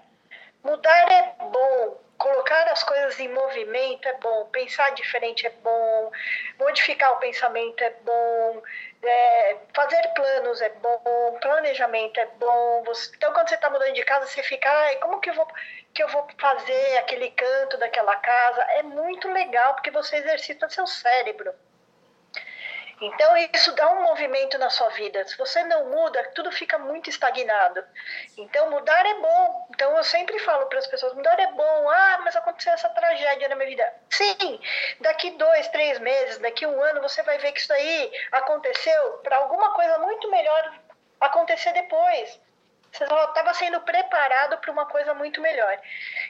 [0.64, 6.12] Mudar é bom, colocar as coisas em movimento é bom, pensar diferente é bom,
[6.60, 8.62] modificar o pensamento é bom,
[9.04, 12.84] é, fazer planos é bom, planejamento é bom.
[12.86, 15.48] Você, então, quando você está mudando de casa, você fica, ai, como que eu, vou,
[15.94, 18.62] que eu vou fazer aquele canto daquela casa?
[18.74, 21.54] É muito legal, porque você exercita seu cérebro.
[23.02, 25.28] Então, isso dá um movimento na sua vida.
[25.28, 27.84] Se você não muda, tudo fica muito estagnado.
[28.38, 29.68] Então, mudar é bom.
[29.72, 31.90] Então, eu sempre falo para as pessoas: mudar é bom.
[31.90, 33.94] Ah, mas aconteceu essa tragédia na minha vida.
[34.12, 34.62] Sim,
[35.00, 39.38] daqui dois, três meses, daqui um ano, você vai ver que isso aí aconteceu para
[39.38, 40.74] alguma coisa muito melhor
[41.20, 42.40] acontecer depois.
[42.92, 45.80] Você estava sendo preparado para uma coisa muito melhor.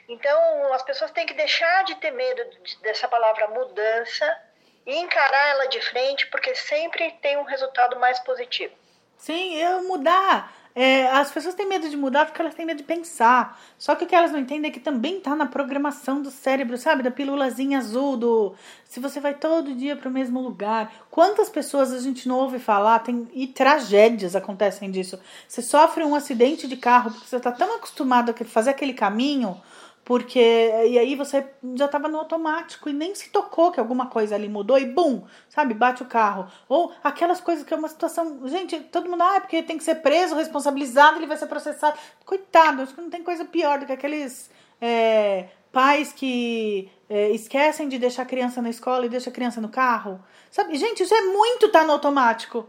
[0.08, 2.42] Então, as pessoas têm que deixar de ter medo
[2.80, 4.40] dessa palavra mudança
[4.86, 8.74] e encarar ela de frente, porque sempre tem um resultado mais positivo.
[9.16, 10.52] Sim, eu mudar.
[10.74, 13.60] É, as pessoas têm medo de mudar porque elas têm medo de pensar.
[13.78, 16.78] Só que o que elas não entendem é que também está na programação do cérebro,
[16.78, 17.02] sabe?
[17.02, 18.54] Da pílulazinha azul, do
[18.84, 20.92] se você vai todo dia para o mesmo lugar.
[21.10, 25.20] Quantas pessoas a gente não ouve falar tem, e tragédias acontecem disso.
[25.46, 29.60] Você sofre um acidente de carro porque você está tão acostumado a fazer aquele caminho
[30.04, 30.40] porque
[30.88, 34.48] e aí você já estava no automático e nem se tocou que alguma coisa ali
[34.48, 36.50] mudou e bum, sabe, bate o carro.
[36.68, 39.84] Ou aquelas coisas que é uma situação, gente, todo mundo, ah, é porque tem que
[39.84, 41.96] ser preso, responsabilizado, ele vai ser processado.
[42.24, 44.50] Coitado, acho que não tem coisa pior do que aqueles
[44.80, 49.60] é, pais que é, esquecem de deixar a criança na escola e deixa a criança
[49.60, 50.20] no carro.
[50.50, 52.68] Sabe, gente, isso é muito tá no automático.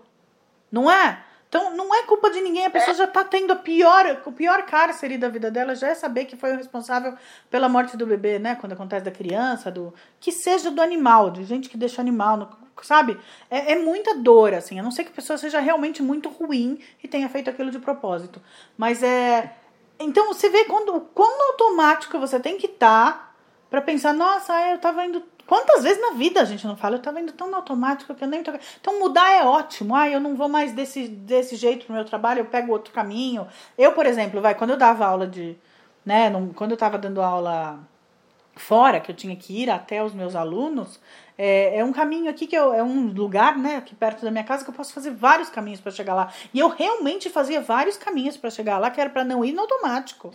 [0.72, 1.24] Não é?
[1.54, 4.66] Então, não é culpa de ninguém, a pessoa já tá tendo a pior, o pior
[4.66, 7.16] cárcere da vida dela já é saber que foi o responsável
[7.48, 8.56] pela morte do bebê, né?
[8.56, 12.50] Quando acontece da criança, do que seja do animal, de gente que deixa animal, no,
[12.82, 13.20] sabe?
[13.52, 16.80] É, é muita dor, assim, a não ser que a pessoa seja realmente muito ruim
[17.04, 18.42] e tenha feito aquilo de propósito.
[18.76, 19.56] Mas é.
[20.00, 23.34] Então, você vê quando, quando automático você tem que estar tá
[23.70, 26.96] para pensar, nossa, eu tava indo Quantas vezes na vida a gente não fala?
[26.96, 28.52] Eu tava indo tão automático que eu nem tô...
[28.80, 29.96] Então mudar é ótimo.
[29.96, 33.48] Ah, eu não vou mais desse, desse jeito pro meu trabalho, eu pego outro caminho.
[33.78, 35.58] Eu, por exemplo, vai, quando eu dava aula de.
[36.06, 37.80] Né, quando eu tava dando aula
[38.56, 41.00] fora, que eu tinha que ir até os meus alunos,
[41.38, 44.44] é, é um caminho aqui que eu, é um lugar, né, aqui perto da minha
[44.44, 46.32] casa que eu posso fazer vários caminhos para chegar lá.
[46.54, 49.62] E eu realmente fazia vários caminhos para chegar lá, que era para não ir no
[49.62, 50.34] automático.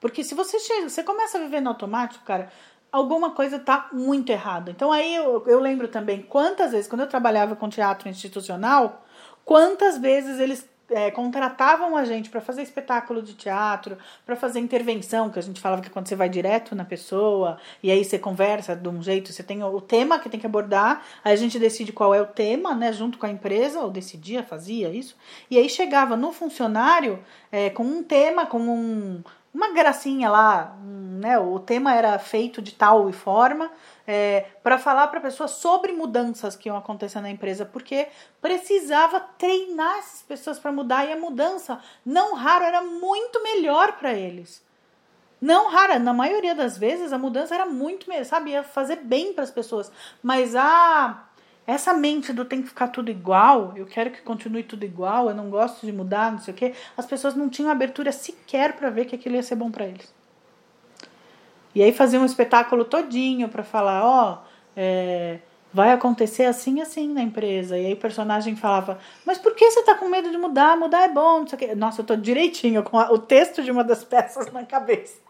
[0.00, 2.50] Porque se você chega, você começa a viver no automático, cara,
[2.92, 4.70] alguma coisa está muito errada.
[4.70, 9.04] Então aí eu, eu lembro também quantas vezes, quando eu trabalhava com teatro institucional,
[9.44, 15.30] quantas vezes eles é, contratavam a gente para fazer espetáculo de teatro, para fazer intervenção,
[15.30, 18.74] que a gente falava que quando você vai direto na pessoa, e aí você conversa
[18.74, 21.92] de um jeito, você tem o tema que tem que abordar, aí a gente decide
[21.92, 25.16] qual é o tema, né, junto com a empresa, ou decidia, fazia isso,
[25.50, 27.20] e aí chegava no funcionário
[27.52, 29.22] é, com um tema, com um,
[29.52, 31.38] uma gracinha lá, né?
[31.38, 33.70] O tema era feito de tal e forma
[34.06, 38.08] é, para falar para a pessoa sobre mudanças que iam acontecer na empresa, porque
[38.40, 44.12] precisava treinar essas pessoas para mudar e a mudança, não raro, era muito melhor para
[44.12, 44.62] eles.
[45.40, 48.50] Não rara, na maioria das vezes a mudança era muito melhor, sabe?
[48.50, 49.90] Ia fazer bem para as pessoas,
[50.22, 51.29] mas a
[51.66, 55.34] essa mente do tem que ficar tudo igual, eu quero que continue tudo igual, eu
[55.34, 58.90] não gosto de mudar, não sei o quê, as pessoas não tinham abertura sequer para
[58.90, 60.12] ver que aquilo ia ser bom para eles.
[61.74, 65.38] E aí fazia um espetáculo todinho para falar, ó, oh, é,
[65.72, 67.78] vai acontecer assim assim na empresa.
[67.78, 70.76] E aí o personagem falava, mas por que você tá com medo de mudar?
[70.76, 71.74] Mudar é bom, não sei o quê.
[71.74, 75.20] Nossa, eu tô direitinho com a, o texto de uma das peças na cabeça.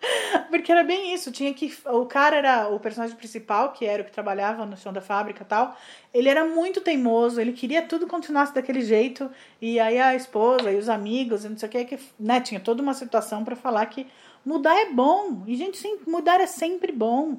[0.50, 1.72] Porque era bem isso, tinha que.
[1.86, 5.42] O cara era o personagem principal, que era o que trabalhava no chão da fábrica
[5.42, 5.76] e tal.
[6.12, 9.30] Ele era muito teimoso, ele queria tudo continuasse daquele jeito.
[9.60, 12.60] E aí a esposa e os amigos e não sei o que, que né, tinha
[12.60, 14.06] toda uma situação para falar que
[14.44, 15.42] mudar é bom.
[15.46, 17.38] E, gente, sim, mudar é sempre bom.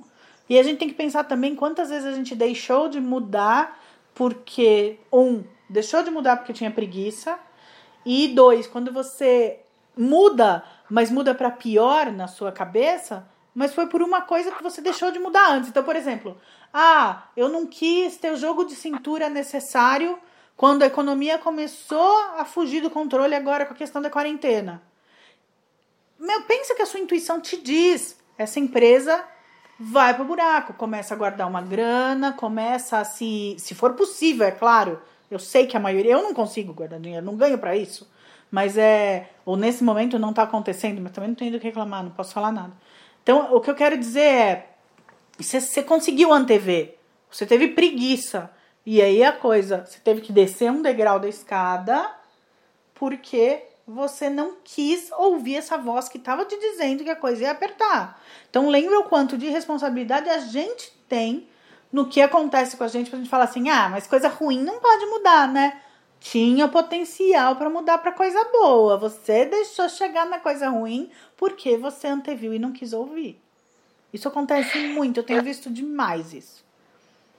[0.49, 3.79] E a gente tem que pensar também quantas vezes a gente deixou de mudar
[4.13, 7.39] porque, um, deixou de mudar porque tinha preguiça.
[8.05, 9.59] E dois, quando você
[9.97, 13.25] muda mas muda para pior na sua cabeça,
[13.55, 15.69] mas foi por uma coisa que você deixou de mudar antes.
[15.69, 16.37] Então, por exemplo,
[16.73, 20.19] ah, eu não quis ter o jogo de cintura necessário
[20.57, 24.81] quando a economia começou a fugir do controle agora com a questão da quarentena.
[26.19, 29.23] Meu, pensa que a sua intuição te diz, essa empresa
[29.79, 34.51] vai pro buraco, começa a guardar uma grana, começa a se, se for possível, é
[34.51, 35.01] claro.
[35.31, 38.11] Eu sei que a maioria, eu não consigo guardar dinheiro, não ganho para isso.
[38.51, 39.29] Mas é.
[39.45, 42.33] Ou nesse momento não está acontecendo, mas também não tenho do que reclamar, não posso
[42.33, 42.73] falar nada.
[43.23, 44.67] Então, o que eu quero dizer é.
[45.39, 46.99] Você conseguiu antever,
[47.29, 48.51] você teve preguiça.
[48.85, 52.11] E aí a coisa, você teve que descer um degrau da escada
[52.93, 57.51] porque você não quis ouvir essa voz que estava te dizendo que a coisa ia
[57.51, 58.21] apertar.
[58.49, 61.47] Então lembra o quanto de responsabilidade a gente tem
[61.91, 64.79] no que acontece com a gente pra gente falar assim: "Ah, mas coisa ruim não
[64.79, 65.81] pode mudar, né?"
[66.21, 68.95] Tinha potencial para mudar para coisa boa.
[68.95, 73.41] Você deixou chegar na coisa ruim porque você anteviu e não quis ouvir.
[74.13, 76.63] Isso acontece muito, eu tenho visto demais isso.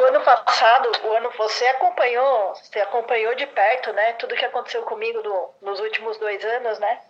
[0.01, 4.15] o ano passado, o ano você acompanhou, você acompanhou de perto, né?
[4.15, 7.01] Tudo que aconteceu comigo no, nos últimos dois anos, né?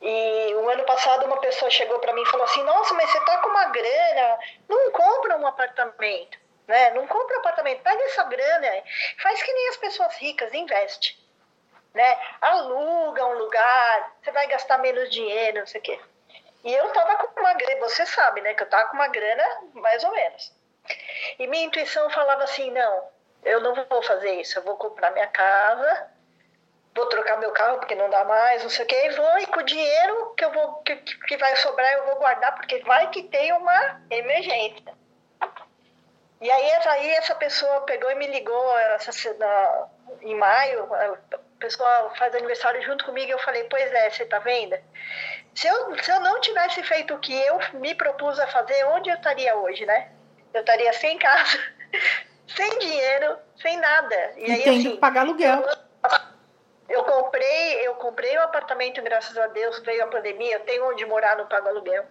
[0.00, 3.20] E o ano passado uma pessoa chegou para mim e falou assim: Nossa, mas você
[3.20, 4.38] tá com uma grana,
[4.68, 6.90] não compra um apartamento, né?
[6.90, 8.82] Não compra apartamento, pega essa grana,
[9.22, 11.18] faz que nem as pessoas ricas, investe,
[11.92, 12.18] né?
[12.40, 16.00] Aluga um lugar, você vai gastar menos dinheiro, não sei o quê.
[16.64, 18.54] E eu tava com uma grana, você sabe, né?
[18.54, 19.44] Que eu tava com uma grana
[19.74, 20.52] mais ou menos.
[21.38, 23.08] E minha intuição falava assim: não,
[23.44, 26.10] eu não vou fazer isso, eu vou comprar minha casa,
[26.94, 29.46] vou trocar meu carro porque não dá mais, não sei o que, e vou, e
[29.46, 33.10] com o dinheiro que, eu vou, que, que vai sobrar eu vou guardar, porque vai
[33.10, 35.03] que tem uma emergência.
[36.44, 39.88] E aí, aí essa pessoa pegou e me ligou essa, na,
[40.20, 44.40] em maio, a pessoa faz aniversário junto comigo, e eu falei, pois é, você tá
[44.40, 44.76] vendo?
[45.54, 49.08] Se eu, se eu não tivesse feito o que eu me propus a fazer, onde
[49.08, 50.10] eu estaria hoje, né?
[50.52, 51.58] eu estaria sem casa,
[52.46, 54.32] sem dinheiro, sem nada.
[54.36, 55.62] E, aí, tem assim, que pagar aluguel.
[55.62, 56.18] Eu,
[56.90, 61.06] eu comprei, eu comprei um apartamento, graças a Deus, veio a pandemia, eu tenho onde
[61.06, 62.04] morar, não pago aluguel.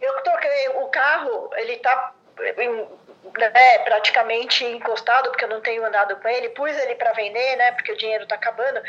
[0.00, 6.28] Eu troquei o carro, ele está né, praticamente encostado, porque eu não tenho andado com
[6.28, 8.80] ele, pus ele para vender, né, porque o dinheiro está acabando.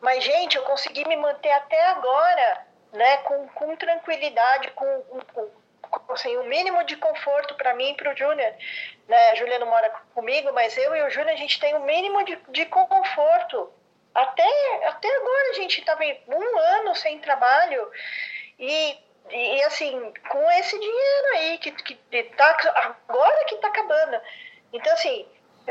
[0.00, 5.50] Mas, gente, eu consegui me manter até agora, né, com, com tranquilidade, com, com
[6.12, 8.52] assim, o mínimo de conforto para mim e para o Júnior.
[9.08, 9.30] Né?
[9.30, 12.24] A Júlia não mora comigo, mas eu e o Júnior a gente tem o mínimo
[12.24, 13.72] de, de conforto.
[14.14, 14.48] Até,
[14.86, 17.90] até agora a gente estava um ano sem trabalho
[18.58, 18.98] e,
[19.30, 24.20] e assim, com esse dinheiro aí que, que, que tá, agora que está acabando.
[24.72, 25.26] Então, assim,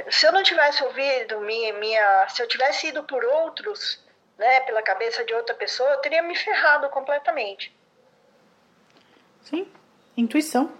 [0.09, 2.27] se eu não tivesse ouvido minha, minha.
[2.29, 4.03] Se eu tivesse ido por outros,
[4.37, 7.75] né, pela cabeça de outra pessoa, eu teria me ferrado completamente.
[9.43, 9.67] Sim,
[10.15, 10.71] Intuição.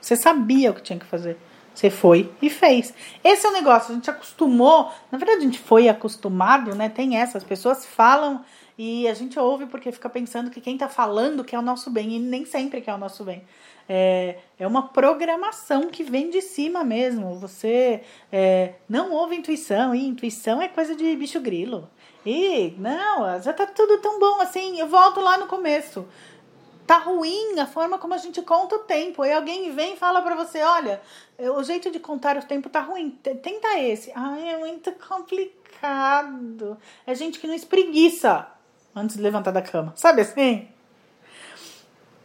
[0.00, 1.36] Você sabia o que tinha que fazer.
[1.74, 2.94] Você foi e fez.
[3.22, 6.88] Esse é o negócio, a gente acostumou, na verdade a gente foi acostumado, né?
[6.88, 8.44] Tem essa, as pessoas falam
[8.78, 12.16] e a gente ouve porque fica pensando que quem tá falando quer o nosso bem
[12.16, 13.42] e nem sempre quer o nosso bem.
[13.88, 17.38] É, é uma programação que vem de cima mesmo.
[17.38, 21.88] Você é, não ouve intuição, e intuição é coisa de bicho grilo.
[22.24, 24.78] E não, já tá tudo tão bom assim.
[24.78, 26.06] Eu volto lá no começo
[26.86, 29.22] tá ruim a forma como a gente conta o tempo.
[29.22, 31.02] Aí alguém vem e fala para você, olha,
[31.38, 34.12] o jeito de contar o tempo tá ruim, tenta esse.
[34.14, 36.78] Ai, é muito complicado.
[37.04, 38.46] É gente que não espreguiça
[38.96, 39.92] antes de levantar da cama.
[39.94, 40.68] Sabe assim?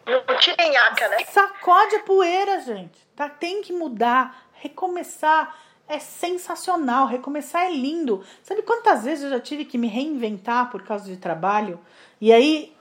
[0.06, 1.24] Não tira nhaca, né?
[1.26, 3.06] Sacode a poeira, gente.
[3.16, 3.30] Tá?
[3.30, 5.56] Tem que mudar, recomeçar.
[5.88, 8.24] É sensacional, recomeçar é lindo.
[8.42, 11.78] Sabe quantas vezes eu já tive que me reinventar por causa de trabalho?
[12.20, 12.74] E aí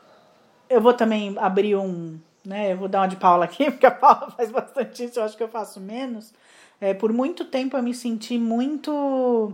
[0.68, 2.72] eu vou também abrir um, né?
[2.72, 5.36] Eu vou dar uma de Paula aqui, porque a Paula faz bastante isso, eu acho
[5.36, 6.32] que eu faço menos.
[6.80, 9.52] É, por muito tempo eu me senti muito.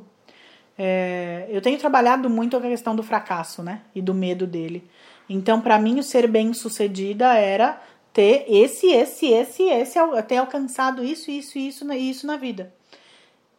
[0.79, 3.83] É, eu tenho trabalhado muito a questão do fracasso, né?
[3.95, 4.89] E do medo dele.
[5.29, 7.81] Então, para mim, o ser bem sucedida era
[8.13, 12.73] ter esse, esse, esse, esse, ter alcançado isso, isso, isso, isso na vida.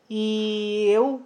[0.09, 1.21] E eu.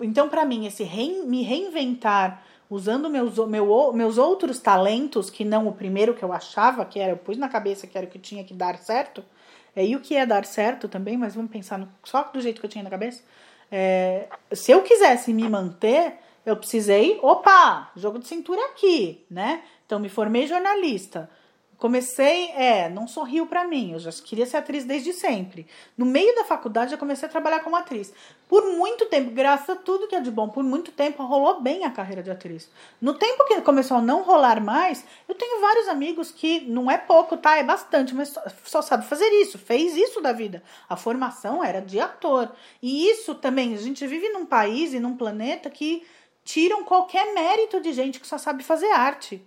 [0.00, 5.66] Então, para mim, esse rein, me reinventar usando meus, meu, meus outros talentos, que não
[5.66, 8.18] o primeiro que eu achava que era, eu pus na cabeça que era o que
[8.18, 9.24] tinha que dar certo,
[9.74, 12.60] é, e o que é dar certo também, mas vamos pensar no, só do jeito
[12.60, 13.22] que eu tinha na cabeça.
[13.70, 16.14] É, se eu quisesse me manter,
[16.44, 19.62] eu precisei, opa, jogo de cintura aqui, né?
[19.86, 21.30] Então me formei jornalista.
[21.80, 25.66] Comecei, é, não sorriu para mim, eu já queria ser atriz desde sempre.
[25.96, 28.12] No meio da faculdade, eu comecei a trabalhar como atriz.
[28.46, 31.86] Por muito tempo, graças a tudo que é de bom, por muito tempo rolou bem
[31.86, 32.68] a carreira de atriz.
[33.00, 36.98] No tempo que começou a não rolar mais, eu tenho vários amigos que não é
[36.98, 37.56] pouco, tá?
[37.56, 40.62] É bastante, mas só, só sabe fazer isso, fez isso da vida.
[40.86, 42.52] A formação era de ator.
[42.82, 46.06] E isso também, a gente vive num país e num planeta que
[46.44, 49.42] tiram qualquer mérito de gente que só sabe fazer arte.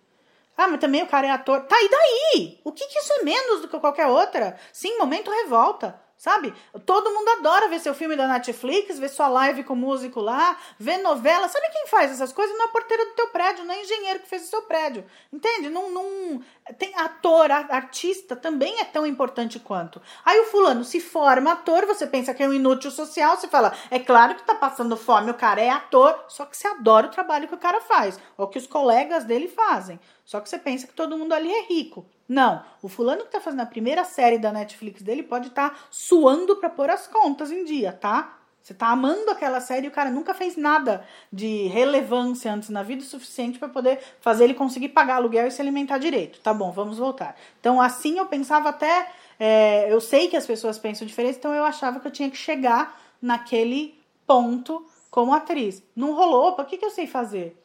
[0.58, 1.62] Ah, mas também o cara é ator.
[1.62, 2.60] Tá, e daí?
[2.64, 4.58] O que, que isso é menos do que qualquer outra?
[4.72, 5.99] Sim, momento revolta.
[6.24, 6.54] Sabe?
[6.86, 11.00] Todo mundo adora ver seu filme da Netflix, ver sua live com músico lá, ver
[11.00, 11.50] novela.
[11.50, 12.58] Sabe quem faz essas coisas?
[12.58, 15.04] Não é a porteira do teu prédio, não é engenheiro que fez o seu prédio.
[15.34, 15.70] Entende?
[15.70, 16.42] Não, não...
[16.80, 20.02] Tem ator, artista também é tão importante quanto.
[20.24, 23.74] Aí o fulano se forma ator, você pensa que é um inútil social, você fala,
[23.92, 27.12] é claro que tá passando fome, o cara é ator, só que você adora o
[27.12, 30.00] trabalho que o cara faz, ou que os colegas dele fazem.
[30.24, 32.06] Só que você pensa que todo mundo ali é rico.
[32.28, 35.76] Não, o fulano que tá fazendo a primeira série da Netflix dele pode estar tá
[35.92, 38.38] suando para pôr as contas em dia, tá?
[38.62, 42.82] Você tá amando aquela série e o cara nunca fez nada de relevância antes na
[42.82, 46.40] vida o suficiente para poder fazer ele conseguir pagar aluguel e se alimentar direito.
[46.40, 47.36] Tá bom, vamos voltar.
[47.60, 51.66] Então, assim eu pensava até é, eu sei que as pessoas pensam diferente, então eu
[51.66, 55.84] achava que eu tinha que chegar naquele ponto como atriz.
[55.94, 57.62] Não rolou, o que, que eu sei fazer?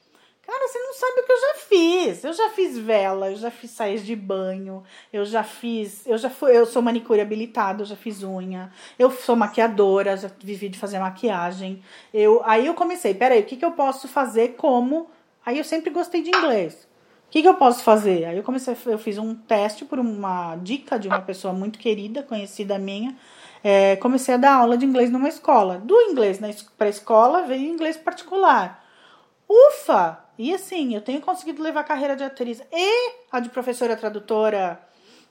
[0.49, 2.25] Cara, você não sabe o que eu já fiz.
[2.25, 4.83] Eu já fiz vela, eu já fiz saias de banho,
[5.13, 6.07] eu já fiz.
[6.07, 10.31] Eu já fui, eu sou manicure habilitada, eu já fiz unha, eu sou maquiadora, já
[10.43, 11.83] vivi de fazer maquiagem.
[12.15, 15.11] Eu, aí eu comecei, peraí, o que, que eu posso fazer como.
[15.45, 16.89] Aí eu sempre gostei de inglês.
[17.27, 18.25] O que, que eu posso fazer?
[18.25, 22.23] Aí eu comecei, eu fiz um teste por uma dica de uma pessoa muito querida,
[22.23, 23.15] conhecida minha.
[23.63, 25.77] É, comecei a dar aula de inglês numa escola.
[25.77, 26.41] Do inglês
[26.79, 28.83] para a escola veio inglês particular.
[29.47, 30.28] Ufa!
[30.39, 34.81] E assim, eu tenho conseguido levar a carreira de atriz e a de professora tradutora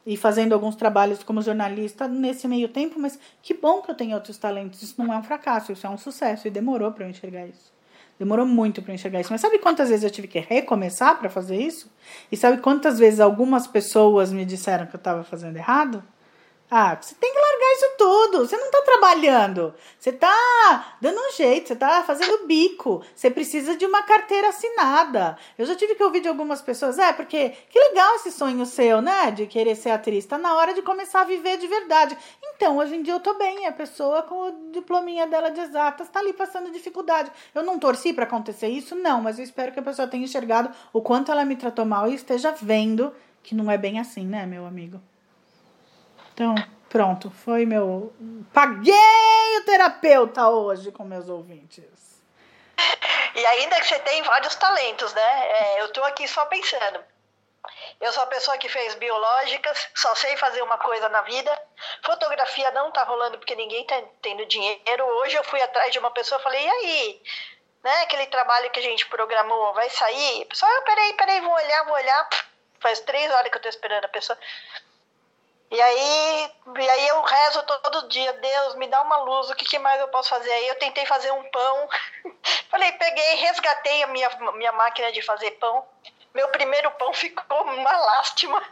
[0.06, 4.16] e fazendo alguns trabalhos como jornalista nesse meio tempo, mas que bom que eu tenho
[4.16, 4.82] outros talentos.
[4.82, 7.72] Isso não é um fracasso, isso é um sucesso e demorou para eu enxergar isso.
[8.20, 9.32] Demorou muito para enxergar isso.
[9.32, 11.90] Mas sabe quantas vezes eu tive que recomeçar para fazer isso?
[12.32, 16.04] E sabe quantas vezes algumas pessoas me disseram que eu estava fazendo errado?
[16.70, 18.40] Ah, você tem que largar isso tudo.
[18.40, 19.74] Você não tá trabalhando.
[19.98, 23.02] Você tá dando um jeito, você tá fazendo bico.
[23.16, 25.38] Você precisa de uma carteira assinada.
[25.58, 29.02] Eu já tive que ouvir de algumas pessoas, é, porque que legal esse sonho seu,
[29.02, 29.32] né?
[29.32, 30.26] De querer ser atriz.
[30.26, 32.18] Tá na hora de começar a viver de verdade.
[32.44, 33.66] Então, hoje em dia eu tô bem.
[33.66, 37.32] A pessoa com o diplominha dela de exatas tá ali passando dificuldade.
[37.56, 40.70] Eu não torci para acontecer isso, não, mas eu espero que a pessoa tenha enxergado
[40.92, 44.46] o quanto ela me tratou mal e esteja vendo que não é bem assim, né,
[44.46, 45.00] meu amigo?
[46.38, 46.54] Então,
[46.88, 48.14] pronto, foi meu.
[48.54, 51.84] Paguei o terapeuta hoje com meus ouvintes.
[53.34, 55.48] E ainda que você tem vários talentos, né?
[55.50, 57.04] É, eu tô aqui só pensando.
[58.00, 61.60] Eu sou a pessoa que fez biológicas, só sei fazer uma coisa na vida.
[62.06, 65.06] Fotografia não tá rolando porque ninguém tá tendo dinheiro.
[65.06, 67.22] Hoje eu fui atrás de uma pessoa e falei, e aí?
[67.84, 70.44] Né, aquele trabalho que a gente programou vai sair?
[70.44, 72.30] A pessoa, ah, peraí, peraí, vou olhar, vou olhar.
[72.80, 74.38] Faz três horas que eu tô esperando a pessoa.
[75.70, 79.66] E aí, e aí eu rezo todo dia, Deus, me dá uma luz, o que,
[79.66, 80.50] que mais eu posso fazer?
[80.50, 81.90] Aí eu tentei fazer um pão.
[82.70, 85.84] Falei, peguei, resgatei a minha, minha máquina de fazer pão.
[86.34, 88.64] Meu primeiro pão ficou uma lástima.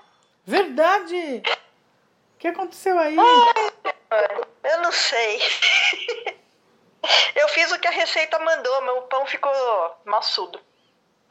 [0.45, 1.43] Verdade!
[2.35, 3.17] O que aconteceu aí?
[3.19, 5.41] Ai, eu não sei.
[7.35, 9.51] Eu fiz o que a receita mandou, meu pão ficou
[10.05, 10.59] maçudo.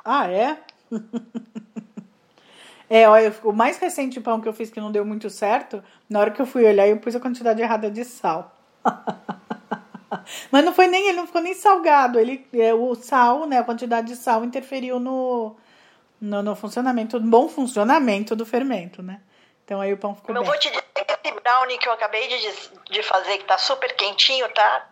[0.04, 0.56] Ah, é?
[2.88, 6.20] É, olha, o mais recente pão que eu fiz que não deu muito certo, na
[6.20, 8.54] hora que eu fui olhar, eu pus a quantidade errada de sal.
[10.50, 12.18] Mas não foi nem, ele não ficou nem salgado.
[12.18, 15.56] Ele, é, o sal, né, a quantidade de sal interferiu no,
[16.20, 19.20] no, no funcionamento, no bom funcionamento do fermento, né?
[19.64, 20.50] Então aí o pão ficou Eu bem.
[20.50, 23.94] vou te dizer que esse brownie que eu acabei de, de fazer, que tá super
[23.96, 24.86] quentinho, tá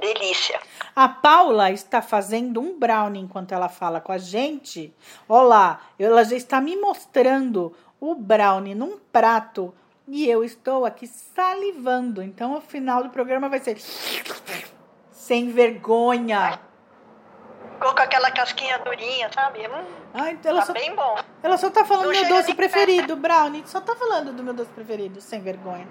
[0.00, 0.60] delícia.
[0.94, 4.94] A Paula está fazendo um brownie enquanto ela fala com a gente.
[5.28, 9.74] Olá, ela já está me mostrando o brownie num prato
[10.08, 12.22] e eu estou aqui salivando.
[12.22, 13.78] Então, o final do programa vai ser
[15.10, 16.60] sem vergonha.
[17.74, 19.66] Ficou com aquela casquinha durinha, sabe?
[19.66, 21.18] Hum, então ela tá só, bem bom.
[21.42, 23.62] ela só tá falando do meu doce preferido, brownie.
[23.66, 25.86] Só tá falando do meu doce preferido, sem vergonha.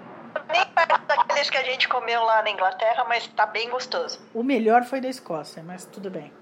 [0.56, 4.18] Nem perto daqueles que a gente comeu lá na Inglaterra, mas tá bem gostoso.
[4.32, 6.32] O melhor foi da Escócia, mas tudo bem.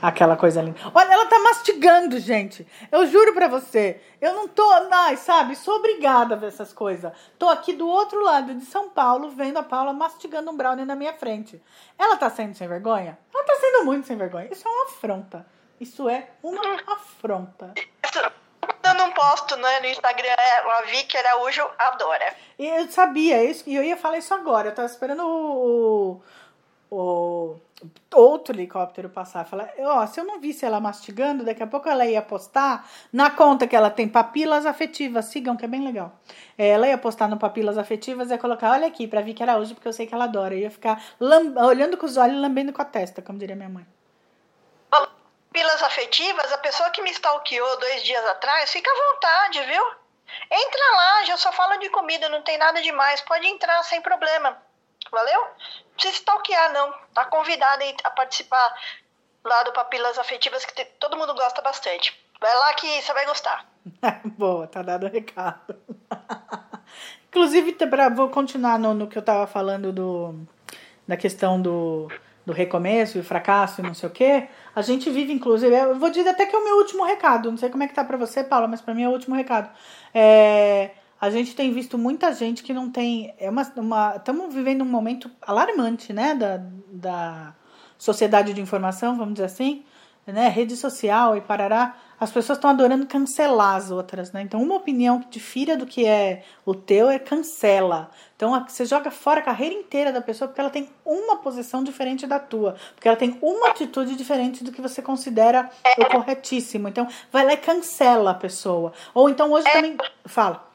[0.00, 0.78] Aquela coisa linda.
[0.94, 2.66] Olha, ela tá mastigando, gente.
[2.90, 4.02] Eu juro pra você.
[4.20, 5.54] Eu não tô, ai, sabe?
[5.56, 7.12] Sou obrigada a ver essas coisas.
[7.38, 10.94] Tô aqui do outro lado de São Paulo, vendo a Paula mastigando um brownie na
[10.94, 11.62] minha frente.
[11.98, 13.18] Ela tá sendo sem vergonha?
[13.34, 14.48] Ela tá sendo muito sem vergonha.
[14.50, 15.46] Isso é uma afronta.
[15.80, 17.72] Isso é uma afronta.
[19.14, 22.34] Posto né, no Instagram, é, a Vicky Araújo adora.
[22.58, 24.68] E eu sabia isso, e eu ia falar isso agora.
[24.68, 26.22] Eu tava esperando o,
[26.90, 27.56] o,
[28.12, 29.44] outro helicóptero passar.
[29.44, 33.30] Falar, ó, se eu não visse ela mastigando, daqui a pouco ela ia postar na
[33.30, 35.26] conta que ela tem papilas afetivas.
[35.26, 36.12] Sigam, que é bem legal.
[36.56, 39.74] É, ela ia postar no papilas afetivas e ia colocar, olha aqui, pra Vicky Araújo,
[39.74, 40.54] porque eu sei que ela adora.
[40.54, 43.68] Eu ia ficar olhando com os olhos e lambendo com a testa, como diria minha
[43.68, 43.86] mãe.
[45.54, 49.84] Pilas afetivas, a pessoa que me stalkeou dois dias atrás, fica à vontade, viu?
[50.50, 53.20] Entra lá, já só fala de comida, não tem nada demais.
[53.20, 54.60] Pode entrar sem problema.
[55.12, 55.40] Valeu?
[55.40, 56.92] Não precisa stalkear, não.
[57.14, 58.74] Tá convidada a participar
[59.44, 62.20] lá do Papilas Afetivas, que todo mundo gosta bastante.
[62.40, 63.64] Vai lá que você vai gostar.
[64.36, 65.80] Boa, tá dado o recado.
[67.28, 67.76] Inclusive,
[68.16, 70.34] vou continuar no, no que eu tava falando do,
[71.06, 72.08] da questão do,
[72.44, 74.48] do recomeço e fracasso e não sei o quê.
[74.74, 77.50] A gente vive, inclusive, eu vou dizer até que é o meu último recado.
[77.50, 79.34] Não sei como é que tá pra você, Paula, mas pra mim é o último
[79.34, 79.70] recado.
[80.12, 80.90] É,
[81.20, 83.34] a gente tem visto muita gente que não tem.
[83.38, 83.62] É uma
[84.16, 86.34] Estamos vivendo um momento alarmante, né?
[86.34, 86.60] Da,
[86.92, 87.54] da
[87.96, 89.84] sociedade de informação, vamos dizer assim,
[90.26, 90.48] né?
[90.48, 91.96] Rede social e parará.
[92.24, 94.40] As pessoas estão adorando cancelar as outras, né?
[94.40, 98.10] Então, uma opinião que difira do que é o teu é cancela.
[98.34, 102.26] Então, você joga fora a carreira inteira da pessoa porque ela tem uma posição diferente
[102.26, 106.88] da tua, porque ela tem uma atitude diferente do que você considera o corretíssimo.
[106.88, 108.94] Então, vai lá e cancela a pessoa.
[109.12, 109.94] Ou então, hoje também.
[110.24, 110.66] Fala.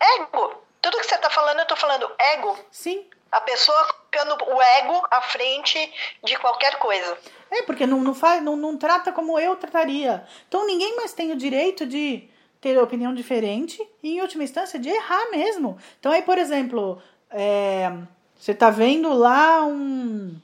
[0.00, 0.54] Ego.
[0.80, 2.58] Tudo que você está falando, eu estou falando ego.
[2.70, 3.04] Sim.
[3.30, 3.84] A pessoa
[4.16, 5.92] colocando o ego à frente
[6.24, 7.18] de qualquer coisa.
[7.50, 10.26] É, porque não, não, faz, não, não trata como eu trataria.
[10.48, 12.28] Então ninguém mais tem o direito de
[12.60, 15.78] ter opinião diferente e, em última instância, de errar mesmo.
[16.00, 17.00] Então aí, por exemplo,
[17.30, 17.92] é,
[18.34, 20.36] você tá vendo lá um.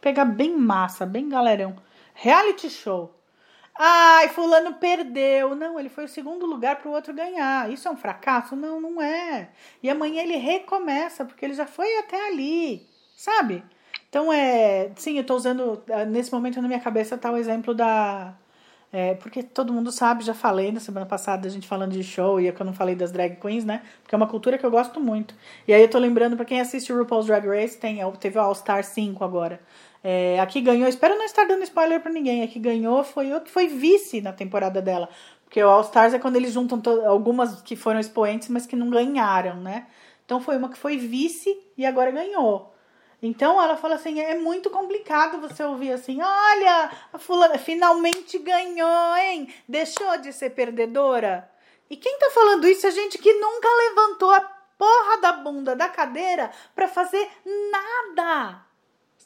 [0.00, 1.76] Pegar bem massa, bem galerão.
[2.14, 3.14] Reality show.
[3.82, 5.54] Ai, fulano perdeu.
[5.54, 7.70] Não, ele foi o segundo lugar para o outro ganhar.
[7.72, 8.54] Isso é um fracasso?
[8.54, 9.48] Não, não é.
[9.82, 13.64] E amanhã ele recomeça, porque ele já foi até ali, sabe?
[14.10, 14.90] Então, é.
[14.96, 15.82] Sim, eu estou usando.
[15.88, 18.34] É, nesse momento na minha cabeça está o exemplo da.
[18.92, 22.40] É, porque todo mundo sabe, já falei na semana passada, a gente falando de show,
[22.40, 23.82] e é que eu não falei das drag queens, né?
[24.02, 25.34] Porque é uma cultura que eu gosto muito.
[25.66, 28.36] E aí eu tô lembrando, para quem assiste o RuPaul's Drag Race, tem, é, teve
[28.38, 29.60] o All Star 5 agora.
[30.02, 33.50] É, aqui ganhou, espero não estar dando spoiler para ninguém, aqui ganhou foi o que
[33.50, 35.08] foi vice na temporada dela.
[35.44, 38.88] Porque o All Stars é quando eles juntam algumas que foram expoentes, mas que não
[38.88, 39.86] ganharam, né?
[40.24, 42.72] Então foi uma que foi vice e agora ganhou.
[43.22, 49.16] Então ela fala assim: é muito complicado você ouvir assim: olha, a fulana finalmente ganhou,
[49.16, 49.52] hein?
[49.68, 51.50] Deixou de ser perdedora.
[51.90, 54.40] E quem tá falando isso é gente que nunca levantou a
[54.78, 57.28] porra da bunda da cadeira para fazer
[58.14, 58.69] nada.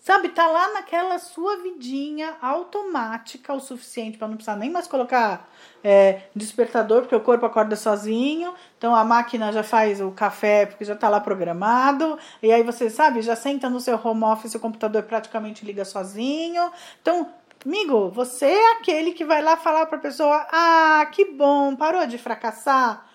[0.05, 5.49] Sabe, tá lá naquela sua vidinha automática o suficiente para não precisar nem mais colocar
[5.83, 8.53] é, despertador, porque o corpo acorda sozinho.
[8.77, 12.19] Então a máquina já faz o café, porque já tá lá programado.
[12.43, 16.71] E aí você, sabe, já senta no seu home office, o computador praticamente liga sozinho.
[17.01, 17.33] Então,
[17.65, 22.19] amigo, você é aquele que vai lá falar pra pessoa: ah, que bom, parou de
[22.19, 23.07] fracassar.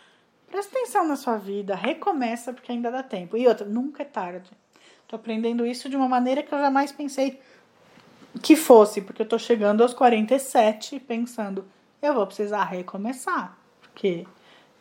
[0.47, 3.37] Presta atenção na sua vida, recomeça porque ainda dá tempo.
[3.37, 4.49] E outra, nunca é tarde.
[5.09, 7.41] Tô aprendendo isso de uma maneira que eu jamais pensei
[8.43, 11.65] que fosse, porque eu tô chegando aos 47 pensando,
[11.99, 13.57] eu vou precisar recomeçar.
[13.81, 14.27] Porque.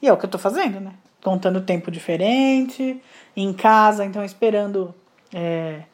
[0.02, 0.92] E é o que eu tô fazendo, né?
[1.24, 3.02] Contando tempo diferente,
[3.34, 4.94] em casa, então esperando.
[5.34, 5.84] É,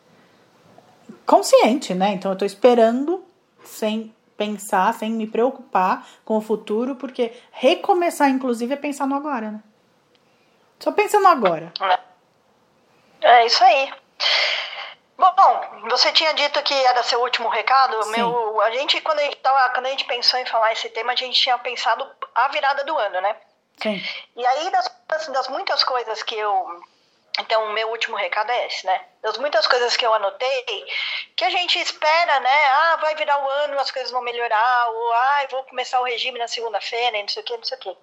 [1.24, 2.12] consciente, né?
[2.12, 3.24] Então eu tô esperando
[3.62, 9.53] sem pensar, sem me preocupar com o futuro, porque recomeçar, inclusive, é pensar no agora,
[9.53, 9.62] né?
[10.80, 11.72] Só pensa no agora.
[13.20, 14.04] É isso aí.
[15.16, 18.03] Bom, você tinha dito que era seu último recado.
[18.05, 18.11] Sim.
[18.12, 21.12] Meu, a gente quando a gente tava, quando a gente pensou em falar esse tema,
[21.12, 23.37] a gente tinha pensado a virada do ano, né?
[23.83, 24.03] Sim.
[24.37, 24.91] E aí das,
[25.29, 26.83] das muitas coisas que eu
[27.41, 29.05] então, o meu último recado é esse, né?
[29.20, 30.87] Das muitas coisas que eu anotei,
[31.35, 32.64] que a gente espera, né?
[32.66, 36.39] Ah, vai virar o ano, as coisas vão melhorar, ou ah, vou começar o regime
[36.39, 37.97] na segunda-feira, não sei o que, não sei o que.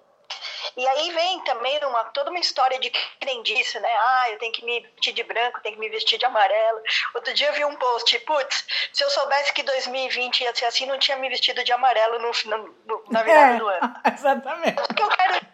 [0.76, 3.92] E aí vem também uma, toda uma história de crendice, né?
[3.92, 6.80] Ah, eu tenho que me vestir de branco, tenho que me vestir de amarelo.
[7.14, 10.86] Outro dia eu vi um post, putz, se eu soubesse que 2020 ia ser assim,
[10.86, 13.94] não tinha me vestido de amarelo no, no na virada é, do ano.
[14.14, 14.82] Exatamente.
[14.82, 15.46] O que eu quero,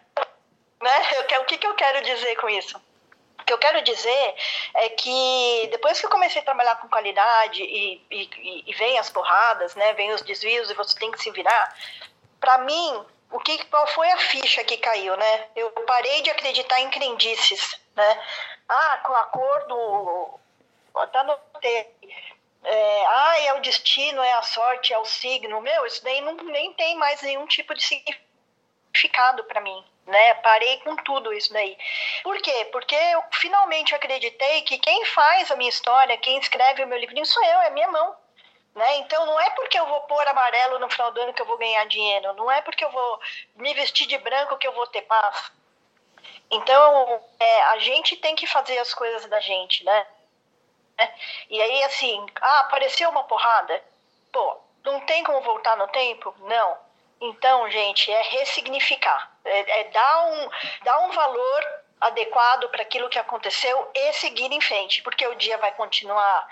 [0.81, 1.27] né?
[1.31, 2.81] Eu, o que, que eu quero dizer com isso?
[3.39, 4.35] O que eu quero dizer
[4.75, 9.09] é que depois que eu comecei a trabalhar com qualidade e, e, e vem as
[9.09, 9.93] porradas, né?
[9.93, 11.75] Vem os desvios e você tem que se virar.
[12.39, 15.47] Para mim, o que, qual foi a ficha que caiu, né?
[15.55, 18.23] Eu parei de acreditar em crendices, né?
[18.67, 20.39] Ah, com a cor do...
[20.95, 21.87] Até anotei.
[22.63, 25.61] É, ah, é o destino, é a sorte, é o signo.
[25.61, 30.33] Meu, isso daí não, nem tem mais nenhum tipo de significado para mim, né?
[30.35, 31.77] Parei com tudo isso daí.
[32.23, 32.67] Por quê?
[32.71, 37.25] Porque eu finalmente acreditei que quem faz a minha história, quem escreve o meu livrinho
[37.25, 38.15] sou eu, é minha mão.
[38.75, 38.97] Né?
[38.97, 41.57] Então não é porque eu vou pôr amarelo no final do ano que eu vou
[41.57, 43.19] ganhar dinheiro, não é porque eu vou
[43.55, 45.51] me vestir de branco que eu vou ter paz.
[46.51, 50.07] Então é, a gente tem que fazer as coisas da gente, né?
[51.49, 53.83] E aí assim, ah, apareceu uma porrada,
[54.31, 56.33] pô, não tem como voltar no tempo?
[56.39, 56.77] Não.
[57.21, 60.49] Então, gente, é ressignificar, é, é dar, um,
[60.83, 65.57] dar um valor adequado para aquilo que aconteceu e seguir em frente, porque o dia
[65.57, 66.47] vai continuar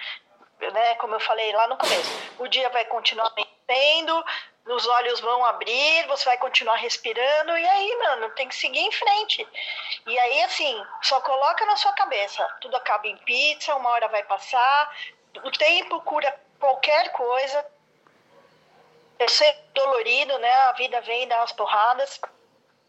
[0.59, 3.31] né, como eu falei lá no começo, o dia vai continuar
[3.65, 4.25] tendo,
[4.65, 8.91] os olhos vão abrir, você vai continuar respirando, e aí, mano, tem que seguir em
[8.91, 9.47] frente.
[10.05, 14.23] E aí, assim, só coloca na sua cabeça, tudo acaba em pizza, uma hora vai
[14.23, 14.95] passar,
[15.43, 17.65] o tempo cura qualquer coisa.
[19.19, 20.53] Eu sei dolorido, né?
[20.53, 22.19] A vida vem dar umas porradas.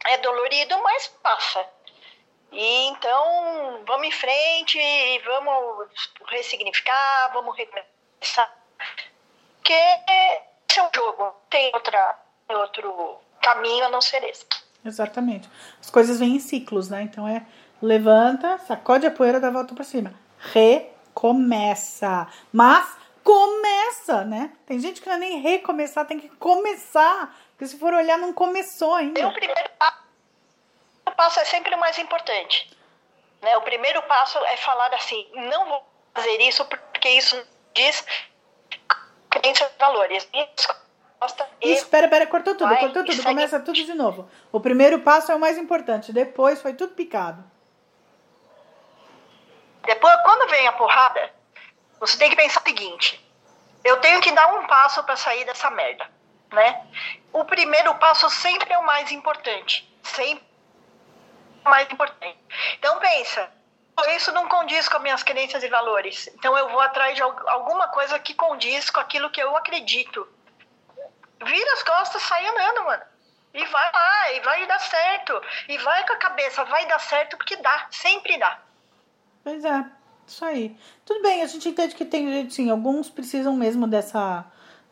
[0.04, 1.66] É dolorido, mas passa.
[2.52, 4.78] E então, vamos em frente,
[5.24, 5.88] vamos
[6.26, 8.52] ressignificar, vamos recomeçar.
[9.58, 12.18] Porque esse é um jogo, tem outra,
[12.48, 14.46] outro caminho a não ser esse.
[14.84, 15.48] Exatamente.
[15.80, 17.02] As coisas vêm em ciclos, né?
[17.02, 17.44] Então é
[17.82, 20.14] levanta, sacode a poeira, dá a volta para cima.
[20.38, 22.26] Recomeça.
[22.52, 24.52] Mas começa, né?
[24.64, 27.36] Tem gente que não é nem recomeçar, tem que começar.
[27.50, 29.28] Porque se for olhar, não começou ainda.
[29.28, 29.97] O primeiro passo
[31.40, 32.70] é sempre o mais importante.
[33.42, 33.56] Né?
[33.56, 38.04] O primeiro passo é falar assim, não vou fazer isso porque isso diz
[39.30, 40.28] crenças valores.
[41.60, 44.30] Isso, espera, pera, cortou tudo, vai, cortou tudo, começa tudo de novo.
[44.52, 47.44] O primeiro passo é o mais importante, depois foi tudo picado.
[49.82, 51.32] Depois, quando vem a porrada,
[51.98, 53.20] você tem que pensar o seguinte:
[53.82, 56.08] eu tenho que dar um passo para sair dessa merda,
[56.52, 56.86] né?
[57.32, 60.47] O primeiro passo sempre é o mais importante, sempre
[61.68, 62.38] mais importante.
[62.78, 63.50] Então pensa,
[64.16, 66.28] isso não condiz com as minhas crenças e valores.
[66.34, 70.26] Então eu vou atrás de alguma coisa que condiz com aquilo que eu acredito.
[71.44, 73.02] Vira as costas, sai andando, mano.
[73.54, 75.40] E vai lá, e vai dar certo.
[75.68, 78.58] E vai com a cabeça, vai dar certo porque dá, sempre dá.
[79.42, 79.84] Pois é,
[80.26, 80.76] isso aí.
[81.04, 84.44] Tudo bem, a gente entende que tem gente, sim, alguns precisam mesmo dessa.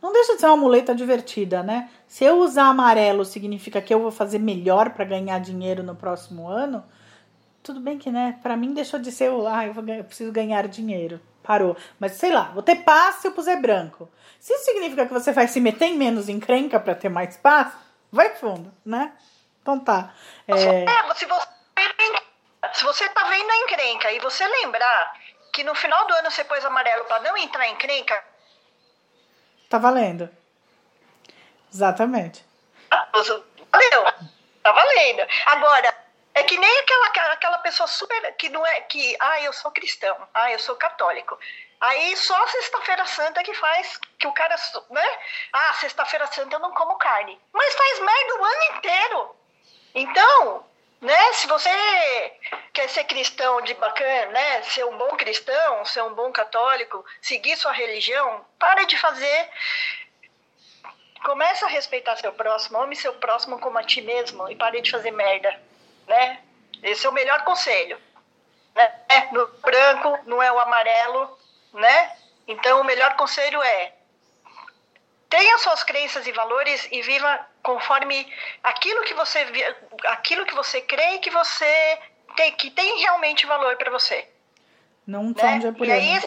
[0.07, 1.91] Não deixa de ser uma muleta divertida, né?
[2.07, 6.49] Se eu usar amarelo significa que eu vou fazer melhor para ganhar dinheiro no próximo
[6.49, 6.85] ano,
[7.61, 10.31] tudo bem que, né, para mim deixou de ser o, ah, eu, vou, eu preciso
[10.31, 11.21] ganhar dinheiro.
[11.43, 11.77] Parou.
[11.99, 14.09] Mas sei lá, vou ter paz se eu puser branco.
[14.39, 17.73] Se isso significa que você vai se meter em menos encrenca para ter mais paz,
[18.13, 19.13] vai fundo, né?
[19.61, 20.15] Então tá.
[20.47, 20.85] É...
[20.85, 21.47] é se você
[22.75, 25.15] se você tá vendo a encrenca e você lembrar
[25.53, 28.36] que no final do ano você pôs amarelo para não entrar em encrenca.
[29.69, 30.29] Tá valendo.
[31.73, 32.45] Exatamente.
[33.73, 34.05] Valeu.
[34.63, 35.27] Tá valendo.
[35.47, 35.95] Agora,
[36.35, 38.35] é que nem aquela, aquela pessoa super.
[38.37, 38.81] que não é.
[38.83, 41.39] que, ah, eu sou cristão, ah, eu sou católico.
[41.81, 44.57] Aí só sexta-feira santa que faz que o cara,
[44.91, 45.19] né?
[45.53, 47.41] Ah, sexta-feira santa eu não como carne.
[47.53, 49.37] Mas faz merda o ano inteiro.
[49.95, 50.67] Então,
[51.01, 51.33] né?
[51.35, 51.71] Se você
[52.73, 54.63] quer ser cristão de bacana, né?
[54.63, 59.51] Ser um bom cristão, ser um bom católico, seguir sua religião, para de fazer.
[61.25, 64.91] Começa a respeitar seu próximo, ame seu próximo como a ti mesmo e pare de
[64.91, 65.67] fazer merda
[66.07, 66.41] né?
[66.83, 67.99] Esse é o melhor conselho.
[68.75, 68.93] Né?
[69.33, 71.39] No branco não é o amarelo,
[71.73, 72.17] né?
[72.47, 73.93] Então o melhor conselho é
[75.37, 78.27] tenha suas crenças e valores e viva conforme
[78.63, 79.41] aquilo que você
[80.07, 81.99] aquilo que você crê e que você
[82.35, 84.27] tem que tem realmente valor para você.
[85.07, 85.61] Não né?
[85.63, 86.23] é por e aí,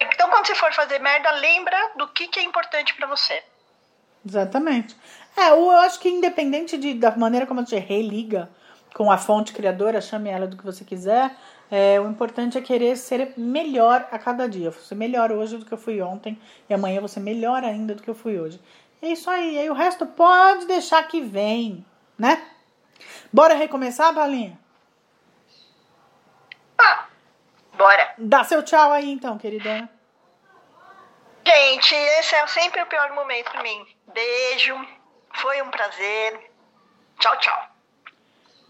[0.00, 3.42] então quando você for fazer merda, lembra do que, que é importante para você.
[4.24, 4.96] Exatamente.
[5.36, 8.48] É, eu acho que independente de, da maneira como você religa
[8.94, 11.36] com a fonte criadora, chame ela do que você quiser,
[11.70, 14.66] é, o importante é querer ser melhor a cada dia.
[14.66, 17.20] Eu vou ser melhor hoje do que eu fui ontem e amanhã eu vou ser
[17.20, 18.60] melhor ainda do que eu fui hoje.
[19.02, 19.54] É isso aí.
[19.54, 21.84] E aí o resto pode deixar que vem,
[22.18, 22.42] né?
[23.32, 24.58] Bora recomeçar, Balinha?
[26.78, 27.06] Ah,
[27.76, 28.14] bora.
[28.18, 29.90] Dá seu tchau aí então, queridona.
[31.46, 33.86] Gente, esse é sempre o pior momento pra mim.
[34.12, 34.74] Beijo.
[35.34, 36.50] Foi um prazer.
[37.18, 37.68] Tchau, tchau.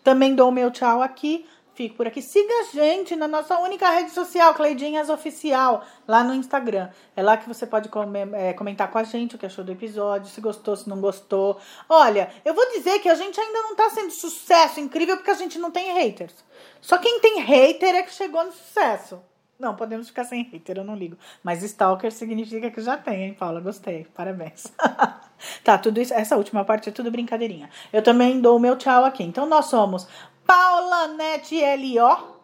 [0.05, 1.49] Também dou meu tchau aqui.
[1.79, 2.20] Fico por aqui.
[2.20, 6.89] Siga a gente na nossa única rede social, Cleidinhas Oficial, lá no Instagram.
[7.14, 7.89] É lá que você pode
[8.33, 11.57] é, comentar com a gente o que achou do episódio, se gostou, se não gostou.
[11.89, 15.35] Olha, eu vou dizer que a gente ainda não tá sendo sucesso incrível porque a
[15.35, 16.35] gente não tem haters.
[16.81, 19.20] Só quem tem hater é que chegou no sucesso.
[19.57, 21.16] Não, podemos ficar sem hater, eu não ligo.
[21.44, 23.61] Mas stalker significa que já tem, hein, Paula?
[23.61, 24.07] Gostei.
[24.15, 24.73] Parabéns.
[25.62, 26.15] tá, tudo isso.
[26.15, 27.70] Essa última parte é tudo brincadeirinha.
[27.93, 29.24] Eu também dou o meu tchau aqui.
[29.24, 30.07] Então nós somos
[30.49, 32.41] Paula Net LO,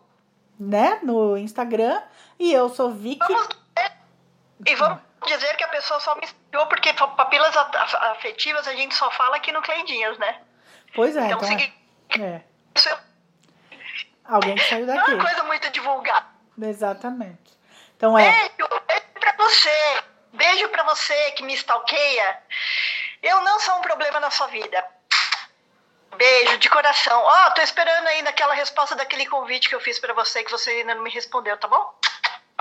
[0.60, 1.00] né?
[1.02, 2.02] No Instagram.
[2.38, 3.18] E eu sou Vicky.
[3.26, 3.48] Vamos...
[4.66, 9.10] E vamos dizer que a pessoa só me seguiu porque papilas afetivas a gente só
[9.10, 10.38] fala aqui no Cleidinhas, né?
[10.94, 11.26] Pois é.
[11.26, 11.72] Então, então segui...
[12.20, 12.26] é.
[12.26, 12.98] é.
[14.26, 14.98] Alguém que saiu daqui.
[14.98, 16.26] Não é uma coisa muito divulgada.
[16.60, 17.58] Exatamente.
[17.96, 18.30] Então é.
[18.30, 20.02] Beijo, beijo pra você.
[20.32, 22.42] Beijo pra você que me stalkeia.
[23.22, 24.84] Eu não sou um problema na sua vida.
[26.16, 27.20] Beijo de coração.
[27.20, 30.50] Ó, oh, tô esperando aí naquela resposta daquele convite que eu fiz para você que
[30.50, 31.92] você ainda não me respondeu, tá bom?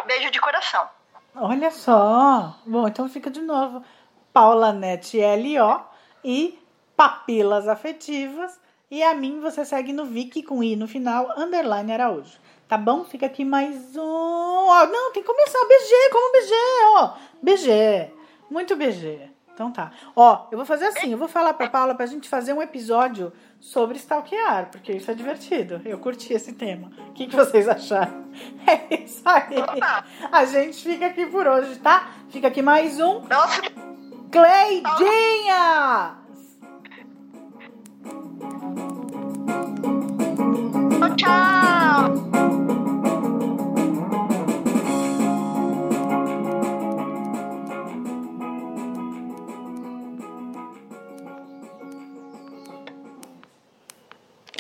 [0.05, 0.89] Beijo de coração.
[1.35, 2.55] Olha só.
[2.65, 3.84] Bom, então fica de novo.
[4.31, 5.81] Paula Net L-O
[6.23, 6.59] e
[6.95, 8.59] Papilas Afetivas.
[8.89, 12.38] E a mim você segue no Vicky com I no final, underline Araújo.
[12.67, 13.03] Tá bom?
[13.03, 14.01] Fica aqui mais um.
[14.01, 15.59] Ó, não, tem que começar.
[15.65, 16.53] BG, como BG,
[16.95, 17.13] ó.
[17.41, 18.13] BG.
[18.49, 19.32] Muito BG.
[19.53, 19.91] Então tá.
[20.15, 23.31] Ó, eu vou fazer assim, eu vou falar pra Paula pra gente fazer um episódio
[23.59, 25.80] sobre stalkear, porque isso é divertido.
[25.85, 26.91] Eu curti esse tema.
[27.09, 28.23] O que, que vocês acharam?
[28.65, 29.55] É isso aí.
[30.31, 32.09] A gente fica aqui por hoje, tá?
[32.30, 33.21] Fica aqui mais um.
[33.21, 33.61] Nossa.
[34.31, 36.17] Cleidinha!
[41.15, 42.82] Tchau!